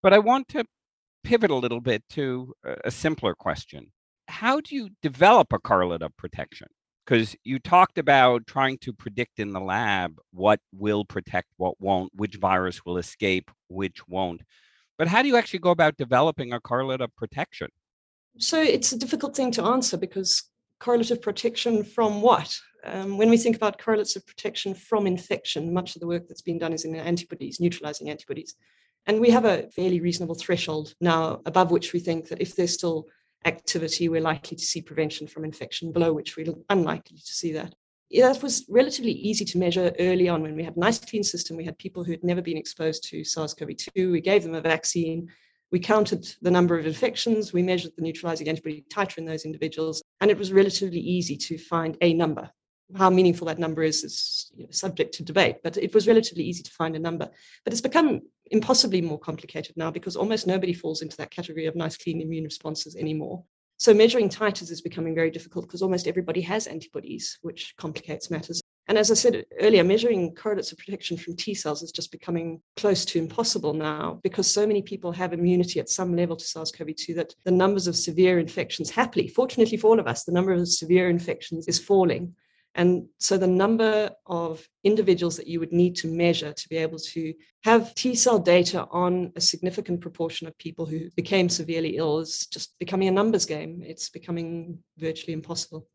But 0.03 0.13
I 0.13 0.19
want 0.19 0.47
to 0.49 0.65
pivot 1.23 1.51
a 1.51 1.55
little 1.55 1.81
bit 1.81 2.03
to 2.11 2.53
a 2.83 2.91
simpler 2.91 3.33
question. 3.33 3.91
How 4.27 4.59
do 4.59 4.75
you 4.75 4.89
develop 5.01 5.53
a 5.53 5.59
correlate 5.59 6.01
of 6.01 6.15
protection? 6.17 6.67
Because 7.05 7.35
you 7.43 7.59
talked 7.59 7.97
about 7.97 8.47
trying 8.47 8.79
to 8.79 8.91
predict 8.91 9.39
in 9.39 9.51
the 9.51 9.59
lab 9.59 10.15
what 10.31 10.59
will 10.73 11.05
protect, 11.05 11.47
what 11.57 11.79
won't, 11.79 12.11
which 12.15 12.35
virus 12.35 12.83
will 12.85 12.97
escape, 12.97 13.51
which 13.67 14.07
won't. 14.07 14.41
But 14.97 15.07
how 15.07 15.21
do 15.21 15.27
you 15.27 15.35
actually 15.35 15.59
go 15.59 15.71
about 15.71 15.97
developing 15.97 16.53
a 16.53 16.59
correlate 16.59 17.01
of 17.01 17.15
protection? 17.15 17.67
So 18.37 18.61
it's 18.61 18.91
a 18.91 18.97
difficult 18.97 19.35
thing 19.35 19.51
to 19.51 19.63
answer 19.63 19.97
because 19.97 20.43
correlative 20.79 21.21
protection 21.21 21.83
from 21.83 22.21
what? 22.21 22.57
Um, 22.85 23.17
when 23.17 23.29
we 23.29 23.37
think 23.37 23.55
about 23.55 23.79
correlates 23.79 24.15
of 24.15 24.27
protection 24.27 24.73
from 24.73 25.07
infection, 25.07 25.73
much 25.73 25.95
of 25.95 26.01
the 26.01 26.07
work 26.07 26.27
that's 26.27 26.41
been 26.41 26.59
done 26.59 26.73
is 26.73 26.85
in 26.85 26.95
antibodies, 26.95 27.59
neutralizing 27.59 28.09
antibodies. 28.09 28.55
And 29.07 29.19
we 29.19 29.29
have 29.29 29.45
a 29.45 29.69
fairly 29.69 29.99
reasonable 29.99 30.35
threshold 30.35 30.93
now 30.99 31.41
above 31.45 31.71
which 31.71 31.93
we 31.93 31.99
think 31.99 32.27
that 32.29 32.41
if 32.41 32.55
there's 32.55 32.73
still 32.73 33.07
activity, 33.45 34.09
we're 34.09 34.21
likely 34.21 34.57
to 34.57 34.63
see 34.63 34.81
prevention 34.81 35.27
from 35.27 35.45
infection, 35.45 35.91
below 35.91 36.13
which 36.13 36.35
we're 36.35 36.53
unlikely 36.69 37.17
to 37.17 37.33
see 37.33 37.53
that. 37.53 37.73
That 38.11 38.41
was 38.41 38.65
relatively 38.69 39.11
easy 39.11 39.45
to 39.45 39.57
measure 39.57 39.91
early 39.99 40.29
on 40.29 40.41
when 40.41 40.55
we 40.55 40.63
had 40.63 40.77
a 40.77 40.79
nice 40.79 40.99
clean 40.99 41.23
system. 41.23 41.57
We 41.57 41.65
had 41.65 41.77
people 41.77 42.03
who 42.03 42.11
had 42.11 42.23
never 42.23 42.41
been 42.41 42.57
exposed 42.57 43.03
to 43.09 43.23
SARS 43.23 43.53
CoV 43.53 43.75
2. 43.95 44.11
We 44.11 44.21
gave 44.21 44.43
them 44.43 44.53
a 44.53 44.61
vaccine. 44.61 45.27
We 45.71 45.79
counted 45.79 46.25
the 46.41 46.51
number 46.51 46.77
of 46.77 46.85
infections. 46.85 47.51
We 47.51 47.63
measured 47.63 47.91
the 47.95 48.03
neutralizing 48.03 48.47
antibody 48.47 48.85
titer 48.91 49.17
in 49.17 49.25
those 49.25 49.45
individuals. 49.45 50.01
And 50.21 50.31
it 50.31 50.37
was 50.37 50.53
relatively 50.53 50.99
easy 50.99 51.35
to 51.37 51.57
find 51.57 51.97
a 52.01 52.13
number 52.13 52.49
how 52.95 53.09
meaningful 53.09 53.47
that 53.47 53.59
number 53.59 53.83
is 53.83 54.03
is 54.03 54.51
you 54.55 54.63
know, 54.63 54.71
subject 54.71 55.13
to 55.15 55.23
debate, 55.23 55.57
but 55.63 55.77
it 55.77 55.93
was 55.93 56.07
relatively 56.07 56.43
easy 56.43 56.63
to 56.63 56.71
find 56.71 56.95
a 56.95 56.99
number. 56.99 57.29
But 57.63 57.73
it's 57.73 57.81
become 57.81 58.21
impossibly 58.51 59.01
more 59.01 59.19
complicated 59.19 59.75
now 59.75 59.91
because 59.91 60.15
almost 60.15 60.47
nobody 60.47 60.73
falls 60.73 61.01
into 61.01 61.17
that 61.17 61.31
category 61.31 61.65
of 61.65 61.75
nice, 61.75 61.97
clean 61.97 62.21
immune 62.21 62.43
responses 62.43 62.95
anymore. 62.95 63.43
So 63.77 63.93
measuring 63.93 64.29
titers 64.29 64.71
is 64.71 64.81
becoming 64.81 65.15
very 65.15 65.31
difficult 65.31 65.65
because 65.65 65.81
almost 65.81 66.07
everybody 66.07 66.41
has 66.41 66.67
antibodies, 66.67 67.39
which 67.41 67.73
complicates 67.77 68.31
matters. 68.31 68.61
And 68.87 68.97
as 68.99 69.09
I 69.09 69.15
said 69.15 69.45
earlier, 69.59 69.83
measuring 69.83 70.35
correlates 70.35 70.71
of 70.71 70.77
protection 70.77 71.17
from 71.17 71.35
T 71.35 71.55
cells 71.55 71.81
is 71.81 71.91
just 71.91 72.11
becoming 72.11 72.61
close 72.77 73.03
to 73.05 73.19
impossible 73.19 73.73
now 73.73 74.19
because 74.21 74.49
so 74.49 74.67
many 74.67 74.83
people 74.83 75.11
have 75.11 75.33
immunity 75.33 75.79
at 75.79 75.89
some 75.89 76.15
level 76.15 76.35
to 76.35 76.45
SARS 76.45 76.71
CoV 76.71 76.95
2 76.95 77.15
that 77.15 77.33
the 77.43 77.51
numbers 77.51 77.87
of 77.87 77.95
severe 77.95 78.37
infections, 78.37 78.91
happily, 78.91 79.27
fortunately 79.27 79.77
for 79.77 79.87
all 79.87 79.99
of 79.99 80.07
us, 80.07 80.23
the 80.23 80.31
number 80.31 80.53
of 80.53 80.67
severe 80.67 81.09
infections 81.09 81.67
is 81.67 81.79
falling. 81.79 82.35
And 82.77 83.07
so 83.19 83.37
the 83.37 83.47
number 83.47 84.11
of 84.25 84.67
individuals 84.83 85.37
that 85.37 85.47
you 85.47 85.61
would 85.61 85.71
need 85.71 85.95
to 85.97 86.07
measure 86.09 86.51
to 86.51 86.69
be 86.69 86.75
able 86.75 86.99
to 86.99 87.33
have 87.63 87.95
T 87.95 88.15
cell 88.15 88.37
data 88.37 88.85
on 88.91 89.31
a 89.37 89.41
significant 89.41 90.01
proportion 90.01 90.45
of 90.45 90.57
people 90.57 90.85
who 90.85 91.09
became 91.15 91.47
severely 91.47 91.95
ill 91.95 92.19
is 92.19 92.47
just 92.47 92.77
becoming 92.77 93.07
a 93.07 93.11
numbers 93.11 93.45
game. 93.45 93.81
It's 93.85 94.09
becoming 94.09 94.79
virtually 94.97 95.31
impossible. 95.31 95.87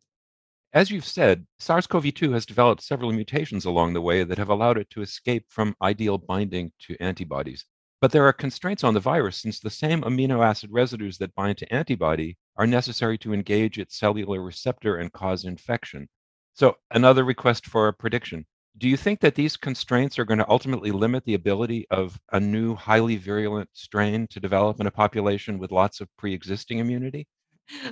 As 0.73 0.90
you've 0.90 1.05
said, 1.05 1.47
SARS 1.59 1.87
CoV 1.87 2.14
2 2.14 2.33
has 2.33 2.47
developed 2.47 2.83
several 2.83 3.12
mutations 3.12 3.66
along 3.66 3.93
the 3.93 4.01
way 4.01 4.25
that 4.25 4.38
have 4.38 4.49
allowed 4.49 4.79
it 4.79 4.88
to 4.90 5.03
escape 5.03 5.45
from 5.49 5.75
ideal 5.83 6.16
binding 6.16 6.73
to 6.87 6.97
antibodies. 7.01 7.66
But 8.01 8.12
there 8.12 8.25
are 8.25 8.33
constraints 8.33 8.85
on 8.85 8.95
the 8.95 9.01
virus 9.01 9.37
since 9.37 9.61
the 9.61 9.69
same 9.69 10.01
amino 10.03 10.43
acid 10.43 10.71
residues 10.73 11.19
that 11.19 11.35
bind 11.35 11.59
to 11.59 11.71
antibody 11.75 12.38
are 12.57 12.66
necessary 12.66 13.19
to 13.19 13.35
engage 13.35 13.79
its 13.79 13.99
cellular 13.99 14.40
receptor 14.40 14.97
and 14.97 15.12
cause 15.12 15.45
infection. 15.45 16.09
So, 16.54 16.76
another 16.90 17.24
request 17.24 17.66
for 17.66 17.88
a 17.88 17.92
prediction. 17.92 18.46
Do 18.78 18.88
you 18.88 18.96
think 18.96 19.20
that 19.20 19.34
these 19.34 19.56
constraints 19.56 20.18
are 20.18 20.24
going 20.24 20.38
to 20.38 20.48
ultimately 20.48 20.90
limit 20.90 21.24
the 21.24 21.34
ability 21.34 21.86
of 21.90 22.18
a 22.32 22.40
new 22.40 22.74
highly 22.74 23.16
virulent 23.16 23.68
strain 23.72 24.26
to 24.30 24.40
develop 24.40 24.80
in 24.80 24.86
a 24.86 24.90
population 24.90 25.58
with 25.58 25.72
lots 25.72 26.00
of 26.00 26.08
pre 26.16 26.32
existing 26.32 26.78
immunity? 26.78 27.26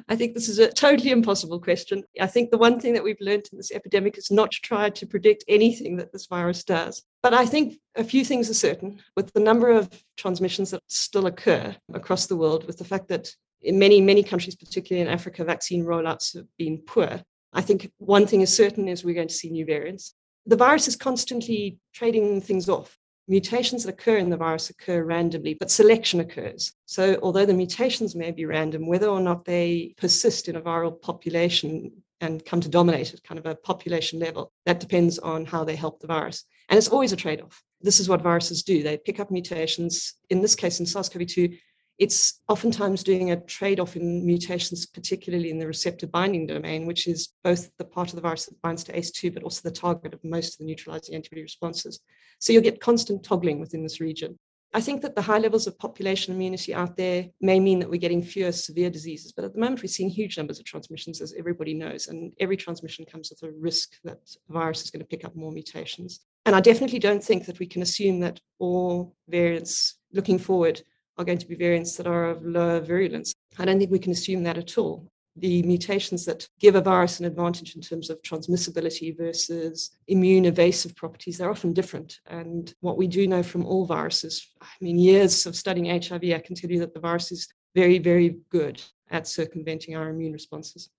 I 0.09 0.17
think 0.17 0.35
this 0.35 0.49
is 0.49 0.59
a 0.59 0.71
totally 0.71 1.11
impossible 1.11 1.61
question. 1.61 2.03
I 2.21 2.27
think 2.27 2.51
the 2.51 2.59
one 2.59 2.81
thing 2.81 2.95
that 2.95 3.05
we've 3.05 3.21
learned 3.21 3.49
in 3.53 3.59
this 3.59 3.71
epidemic 3.71 4.19
is 4.19 4.31
not 4.31 4.51
to 4.53 4.61
try 4.61 4.91
to 4.91 5.07
predict 5.07 5.45
anything 5.49 5.97
that 5.97 6.13
this 6.13 6.27
virus 6.27 6.65
does. 6.65 7.03
But 7.23 7.35
I 7.35 7.47
think 7.47 7.79
a 7.95 8.05
few 8.05 8.25
things 8.25 8.51
are 8.51 8.55
certain 8.55 9.01
with 9.17 9.33
the 9.33 9.41
number 9.41 9.71
of 9.71 9.89
transmissions 10.17 10.71
that 10.71 10.83
still 10.89 11.27
occur 11.27 11.75
across 11.95 12.27
the 12.27 12.37
world, 12.37 12.67
with 12.67 12.79
the 12.79 12.85
fact 12.85 13.09
that 13.09 13.33
in 13.63 13.79
many, 13.79 14.01
many 14.01 14.23
countries, 14.23 14.57
particularly 14.57 15.07
in 15.07 15.13
Africa, 15.13 15.45
vaccine 15.45 15.85
rollouts 15.85 16.35
have 16.35 16.47
been 16.57 16.79
poor. 16.79 17.23
I 17.53 17.61
think 17.63 17.91
one 17.99 18.27
thing 18.27 18.43
is 18.43 18.55
certain 18.55 18.89
is 18.89 19.05
we're 19.05 19.15
going 19.15 19.29
to 19.29 19.35
see 19.35 19.51
new 19.51 19.65
variants. 19.65 20.15
The 20.47 20.57
virus 20.57 20.89
is 20.89 20.97
constantly 20.97 21.79
trading 21.93 22.41
things 22.41 22.69
off. 22.69 22.99
mutations 23.29 23.85
that 23.85 23.95
occur 23.95 24.17
in 24.17 24.31
the 24.31 24.37
virus 24.37 24.71
occur 24.71 25.05
randomly, 25.05 25.55
but 25.55 25.71
selection 25.71 26.21
occurs. 26.21 26.73
So, 26.87 27.19
although 27.23 27.47
the 27.47 27.55
mutations 27.55 28.17
may 28.17 28.31
be 28.31 28.47
random, 28.47 28.87
whether 28.87 29.09
or 29.09 29.21
not 29.21 29.45
they 29.45 29.95
persist 29.99 30.49
in 30.49 30.57
a 30.57 30.61
viral 30.61 31.01
population 31.01 31.93
and 32.21 32.45
come 32.45 32.61
to 32.61 32.69
dominate 32.69 33.15
at 33.15 33.23
kind 33.23 33.39
of 33.39 33.47
a 33.47 33.55
population 33.55 34.19
level, 34.19 34.51
that 34.67 34.81
depends 34.81 35.19
on 35.19 35.45
how 35.45 35.63
they 35.63 35.77
help 35.77 36.01
the 36.01 36.07
virus. 36.07 36.45
And 36.69 36.77
it's 36.77 36.89
always 36.89 37.13
a 37.13 37.17
trade 37.17 37.41
off. 37.41 37.63
This 37.81 38.01
is 38.01 38.09
what 38.09 38.23
viruses 38.23 38.65
do. 38.65 38.83
They 38.83 38.97
pick 38.97 39.21
up 39.21 39.31
mutations. 39.31 40.15
In 40.31 40.41
this 40.41 40.57
case, 40.57 40.81
in 40.81 40.87
SARS 40.87 41.09
CoV 41.09 41.27
2, 41.27 41.57
it's 41.99 42.41
oftentimes 42.49 43.03
doing 43.03 43.33
a 43.33 43.41
trade 43.41 43.81
off 43.81 43.97
in 43.97 44.25
mutations, 44.25 44.87
particularly 44.87 45.51
in 45.51 45.59
the 45.59 45.67
receptor 45.67 46.07
binding 46.07 46.47
domain, 46.47 46.87
which 46.87 47.09
is 47.09 47.31
both 47.43 47.71
the 47.77 47.85
part 47.85 48.11
of 48.11 48.15
the 48.15 48.21
virus 48.21 48.47
that 48.47 48.63
binds 48.63 48.85
to 48.85 48.93
ACE2, 48.93 49.35
but 49.35 49.43
also 49.43 49.69
the 49.69 49.75
target 49.75 50.15
of 50.15 50.23
most 50.23 50.55
of 50.55 50.59
the 50.59 50.65
neutralizing 50.65 51.17
antibody 51.17 51.43
responses. 51.43 52.01
So 52.39 52.53
you'll 52.53 52.63
get 52.63 52.81
constant 52.81 53.25
toggling 53.25 53.59
within 53.59 53.83
this 53.83 54.01
region. 54.01 54.39
I 54.75 54.81
think 54.81 55.01
that 55.03 55.17
the 55.17 55.23
high 55.23 55.39
levels 55.39 55.67
of 55.67 55.79
population 55.79 56.35
immunity 56.35 56.75
out 56.75 56.97
there 56.97 57.27
may 57.41 57.59
mean 57.59 57.79
that 57.81 57.91
we're 57.91 57.97
getting 57.97 58.23
fewer 58.23 58.53
severe 58.53 58.91
diseases, 58.91 59.33
but 59.33 59.45
at 59.45 59.55
the 59.55 59.59
moment 59.61 59.83
we're 59.83 59.89
seeing 59.89 60.11
huge 60.11 60.37
numbers 60.37 60.59
of 60.59 60.67
transmissions, 60.67 61.21
as 61.21 61.35
everybody 61.39 61.73
knows, 61.73 62.09
and 62.09 62.33
every 62.39 62.57
transmission 62.57 63.07
comes 63.07 63.31
with 63.31 63.51
a 63.51 63.57
risk 63.59 63.95
that 64.05 64.19
the 64.27 64.53
virus 64.53 64.85
is 64.85 64.91
going 64.91 65.01
to 65.01 65.07
pick 65.07 65.25
up 65.25 65.35
more 65.35 65.51
mutations. 65.51 66.21
And 66.45 66.55
I 66.55 66.61
definitely 66.61 66.99
don't 66.99 67.25
think 67.25 67.47
that 67.47 67.59
we 67.59 67.67
can 67.67 67.83
assume 67.83 68.21
that 68.21 68.41
all 68.59 69.17
variants 69.29 69.97
looking 70.13 70.39
forward 70.39 70.83
are 71.19 71.25
going 71.25 71.39
to 71.39 71.49
be 71.49 71.57
variants 71.57 71.97
that 71.97 72.07
are 72.07 72.27
of 72.31 72.45
lower 72.45 72.81
virulence. 72.81 73.35
I 73.59 73.65
don't 73.65 73.79
think 73.79 73.91
we 73.91 73.99
can 73.99 74.13
assume 74.13 74.45
that 74.45 74.57
at 74.57 74.79
all. 74.79 75.09
The 75.37 75.63
mutations 75.63 76.25
that 76.25 76.49
give 76.59 76.75
a 76.75 76.81
virus 76.81 77.21
an 77.21 77.27
advantage 77.27 77.77
in 77.77 77.83
terms 77.83 78.11
of 78.11 78.21
transmissibility 78.23 79.17
versus 79.17 79.91
immune 80.09 80.47
evasive 80.47 80.97
properties, 80.97 81.39
they're 81.39 81.51
often 81.51 81.73
different. 81.73 82.19
And 82.27 82.73
what 82.81 82.97
we 82.97 83.07
do 83.07 83.27
know 83.29 83.43
from 83.43 83.65
all 83.65 83.85
viruses, 83.85 84.49
I 84.61 84.67
mean, 84.81 84.99
years 84.99 85.47
of 85.47 85.55
studying 85.55 85.87
HIV, 85.87 86.25
I 86.25 86.43
can 86.45 86.57
tell 86.57 86.71
you 86.71 86.81
that 86.81 86.95
the 86.95 87.01
virus 87.01 87.31
is 87.31 87.49
very, 87.75 87.99
very 87.99 88.39
good 88.51 88.83
at 89.11 89.29
circumventing 89.29 89.95
our 89.95 90.09
immune 90.09 90.33
responses. 90.33 90.91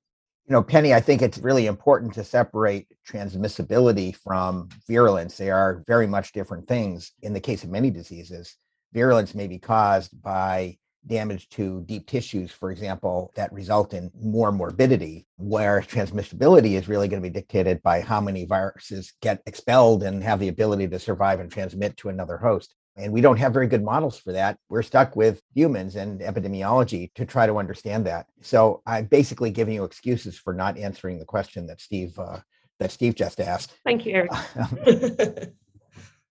You 0.47 0.53
know, 0.53 0.63
Penny, 0.63 0.93
I 0.93 1.01
think 1.01 1.21
it's 1.21 1.37
really 1.37 1.67
important 1.67 2.13
to 2.13 2.23
separate 2.23 2.87
transmissibility 3.07 4.15
from 4.15 4.69
virulence. 4.87 5.37
They 5.37 5.51
are 5.51 5.83
very 5.85 6.07
much 6.07 6.31
different 6.31 6.67
things 6.67 7.11
in 7.21 7.33
the 7.33 7.39
case 7.39 7.63
of 7.63 7.69
many 7.69 7.91
diseases 7.91 8.57
virulence 8.93 9.35
may 9.35 9.47
be 9.47 9.59
caused 9.59 10.21
by 10.21 10.77
damage 11.07 11.49
to 11.49 11.83
deep 11.85 12.07
tissues, 12.07 12.51
for 12.51 12.71
example, 12.71 13.31
that 13.35 13.51
result 13.51 13.93
in 13.93 14.11
more 14.21 14.51
morbidity, 14.51 15.25
where 15.37 15.81
transmissibility 15.87 16.73
is 16.73 16.87
really 16.87 17.07
going 17.07 17.21
to 17.21 17.29
be 17.29 17.33
dictated 17.33 17.81
by 17.81 18.01
how 18.01 18.21
many 18.21 18.45
viruses 18.45 19.13
get 19.21 19.41
expelled 19.45 20.03
and 20.03 20.23
have 20.23 20.39
the 20.39 20.47
ability 20.47 20.87
to 20.87 20.99
survive 20.99 21.39
and 21.39 21.51
transmit 21.51 21.97
to 21.97 22.09
another 22.09 22.37
host. 22.37 22.75
And 22.95 23.13
we 23.13 23.21
don't 23.21 23.37
have 23.37 23.53
very 23.53 23.67
good 23.67 23.83
models 23.83 24.19
for 24.19 24.33
that. 24.33 24.57
We're 24.69 24.81
stuck 24.81 25.15
with 25.15 25.41
humans 25.53 25.95
and 25.95 26.19
epidemiology 26.19 27.13
to 27.13 27.25
try 27.25 27.47
to 27.47 27.57
understand 27.57 28.05
that. 28.07 28.25
So 28.41 28.81
I'm 28.85 29.05
basically 29.05 29.51
giving 29.51 29.75
you 29.75 29.85
excuses 29.85 30.37
for 30.37 30.53
not 30.53 30.77
answering 30.77 31.17
the 31.17 31.25
question 31.25 31.65
that 31.67 31.79
Steve 31.79 32.17
uh, 32.19 32.39
that 32.79 32.91
Steve 32.91 33.15
just 33.15 33.39
asked. 33.39 33.77
Thank 33.85 34.05
you, 34.05 34.13
Eric. 34.15 34.31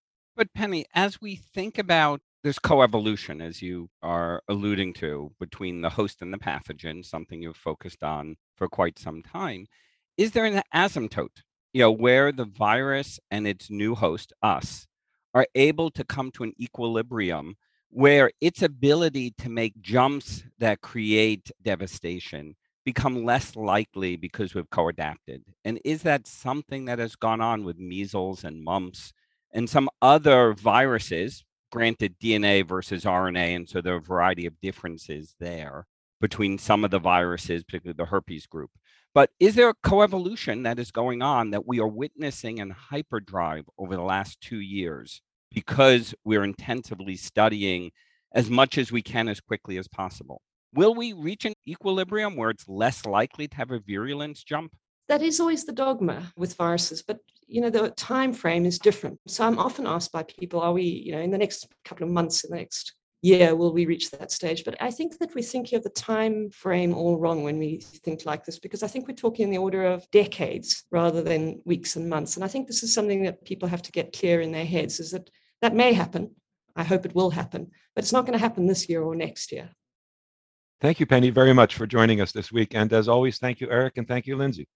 but 0.37 0.53
Penny, 0.55 0.87
as 0.95 1.21
we 1.21 1.37
think 1.37 1.79
about 1.79 2.21
there's 2.43 2.59
coevolution, 2.59 3.43
as 3.43 3.61
you 3.61 3.89
are 4.03 4.43
alluding 4.49 4.93
to, 4.95 5.33
between 5.41 5.81
the 5.81 5.91
host 5.91 6.23
and 6.23 6.33
the 6.33 6.39
pathogen, 6.39 7.05
something 7.05 7.43
you've 7.43 7.57
focused 7.57 8.03
on 8.03 8.37
for 8.57 8.69
quite 8.69 8.99
some 8.99 9.23
time. 9.23 9.67
Is 10.17 10.33
there 10.33 10.45
an 10.45 10.63
asymptote, 10.75 11.43
you 11.73 11.83
know, 11.83 11.91
where 11.91 12.33
the 12.33 12.45
virus 12.45 13.19
and 13.31 13.47
its 13.47 13.71
new 13.71 13.95
host, 13.95 14.33
us, 14.43 14.87
are 15.35 15.47
able 15.55 15.91
to 15.91 16.05
come 16.05 16.31
to 16.33 16.45
an 16.45 16.53
equilibrium 16.61 17.57
where 17.91 18.31
its 18.41 18.63
ability 18.63 19.33
to 19.39 19.49
make 19.49 19.81
jumps 19.81 20.45
that 20.59 20.81
create 20.81 21.51
devastation 21.63 22.55
become 22.85 23.25
less 23.25 23.57
likely 23.57 24.17
because 24.17 24.55
we've 24.55 24.71
co-adapted? 24.71 25.43
And 25.65 25.81
is 25.85 26.03
that 26.03 26.27
something 26.27 26.85
that 26.87 26.99
has 26.99 27.17
gone 27.17 27.41
on 27.41 27.65
with 27.65 27.79
measles 27.79 28.45
and 28.45 28.63
mumps 28.63 29.13
and 29.53 29.69
some 29.69 29.89
other 30.03 30.53
viruses, 30.55 31.45
granted 31.71 32.19
DNA 32.19 32.67
versus 32.67 33.05
RNA, 33.05 33.57
and 33.57 33.69
so 33.69 33.81
there 33.81 33.95
are 33.95 33.99
a 33.99 34.03
variety 34.03 34.47
of 34.47 34.61
differences 34.61 35.35
there 35.39 35.87
between 36.21 36.59
some 36.59 36.85
of 36.85 36.91
the 36.91 36.99
viruses, 36.99 37.65
particularly 37.65 37.97
the 37.97 38.07
herpes 38.07 38.47
group. 38.47 38.71
But 39.15 39.31
is 39.41 39.55
there 39.55 39.71
a 39.71 39.89
coevolution 39.89 40.65
that 40.65 40.79
is 40.79 40.91
going 40.91 41.23
on 41.23 41.51
that 41.51 41.67
we 41.67 41.81
are 41.81 41.89
witnessing 41.89 42.59
in 42.59 42.71
hyperdrive 42.71 43.65
over 43.79 43.97
the 43.97 44.03
last 44.03 44.41
two 44.41 44.61
years 44.61 45.23
because 45.53 46.15
we're 46.25 46.45
intensively 46.45 47.17
studying 47.17 47.91
as 48.33 48.51
much 48.51 48.77
as 48.77 48.93
we 48.93 49.03
can 49.03 49.29
as 49.29 49.41
quickly 49.41 49.79
as 49.79 49.89
possible? 49.89 50.43
Will 50.75 50.95
we 50.95 51.15
reach 51.15 51.45
an 51.47 51.55
equilibrium 51.67 52.37
where 52.37 52.51
it's 52.51 52.69
less 52.69 53.07
likely 53.07 53.49
to 53.49 53.57
have 53.57 53.71
a 53.71 53.81
virulence 53.81 54.45
jump? 54.45 54.75
That 55.09 55.23
is 55.23 55.41
always 55.41 55.65
the 55.65 55.73
dogma 55.73 56.33
with 56.37 56.57
viruses 56.57 57.03
but 57.03 57.19
you 57.47 57.61
know 57.61 57.71
the 57.71 57.91
time 57.91 58.33
frame 58.33 58.67
is 58.67 58.79
different. 58.79 59.19
So 59.27 59.45
i'm 59.45 59.59
often 59.59 59.87
asked 59.87 60.13
by 60.13 60.23
people 60.23 60.61
are 60.61 60.73
we 60.73 60.83
you 60.83 61.13
know 61.13 61.21
in 61.21 61.31
the 61.31 61.39
next 61.39 61.67
couple 61.85 62.07
of 62.07 62.13
months 62.13 62.45
in 62.45 62.51
the 62.51 62.57
next 62.57 62.95
year 63.23 63.57
will 63.57 63.73
we 63.73 63.85
reach 63.87 64.11
that 64.11 64.31
stage? 64.31 64.65
But 64.65 64.77
i 64.81 64.91
think 64.91 65.19
that 65.19 65.35
we're 65.35 65.43
thinking 65.43 65.77
of 65.77 65.85
the 65.85 65.91
time 65.91 66.51
frame 66.51 66.95
all 66.95 67.19
wrong 67.19 67.43
when 67.43 67.59
we 67.59 67.81
think 67.81 68.27
like 68.27 68.45
this 68.45 68.59
because 68.59 68.83
i 68.83 68.87
think 68.87 69.09
we're 69.09 69.15
talking 69.15 69.45
in 69.45 69.51
the 69.51 69.59
order 69.59 69.85
of 69.85 70.11
decades 70.11 70.85
rather 70.91 71.23
than 71.23 71.61
weeks 71.65 71.97
and 71.97 72.09
months. 72.09 72.37
And 72.37 72.45
i 72.45 72.49
think 72.49 72.67
this 72.67 72.83
is 72.83 72.95
something 72.95 73.23
that 73.25 73.45
people 73.45 73.69
have 73.69 73.83
to 73.83 73.93
get 73.93 74.13
clear 74.19 74.41
in 74.41 74.53
their 74.53 74.67
heads 74.67 75.01
is 75.01 75.11
that 75.13 75.31
that 75.63 75.75
may 75.75 75.93
happen. 75.93 76.31
I 76.77 76.85
hope 76.85 77.05
it 77.05 77.15
will 77.15 77.31
happen 77.31 77.73
but 77.99 78.05
it's 78.05 78.13
not 78.13 78.27
going 78.27 78.39
to 78.39 78.39
happen 78.39 78.69
this 78.69 78.89
year 78.89 79.03
or 79.03 79.17
next 79.17 79.51
year. 79.51 79.71
Thank 80.81 81.01
you, 81.01 81.07
Penny, 81.07 81.31
very 81.31 81.53
much 81.53 81.75
for 81.75 81.85
joining 81.85 82.21
us 82.21 82.31
this 82.31 82.53
week. 82.53 82.77
And 82.77 82.93
as 82.93 83.09
always, 83.09 83.39
thank 83.39 83.61
you, 83.61 83.69
Eric, 83.69 83.97
and 83.97 84.07
thank 84.07 84.29
you, 84.29 84.37
Lindsay. 84.37 84.69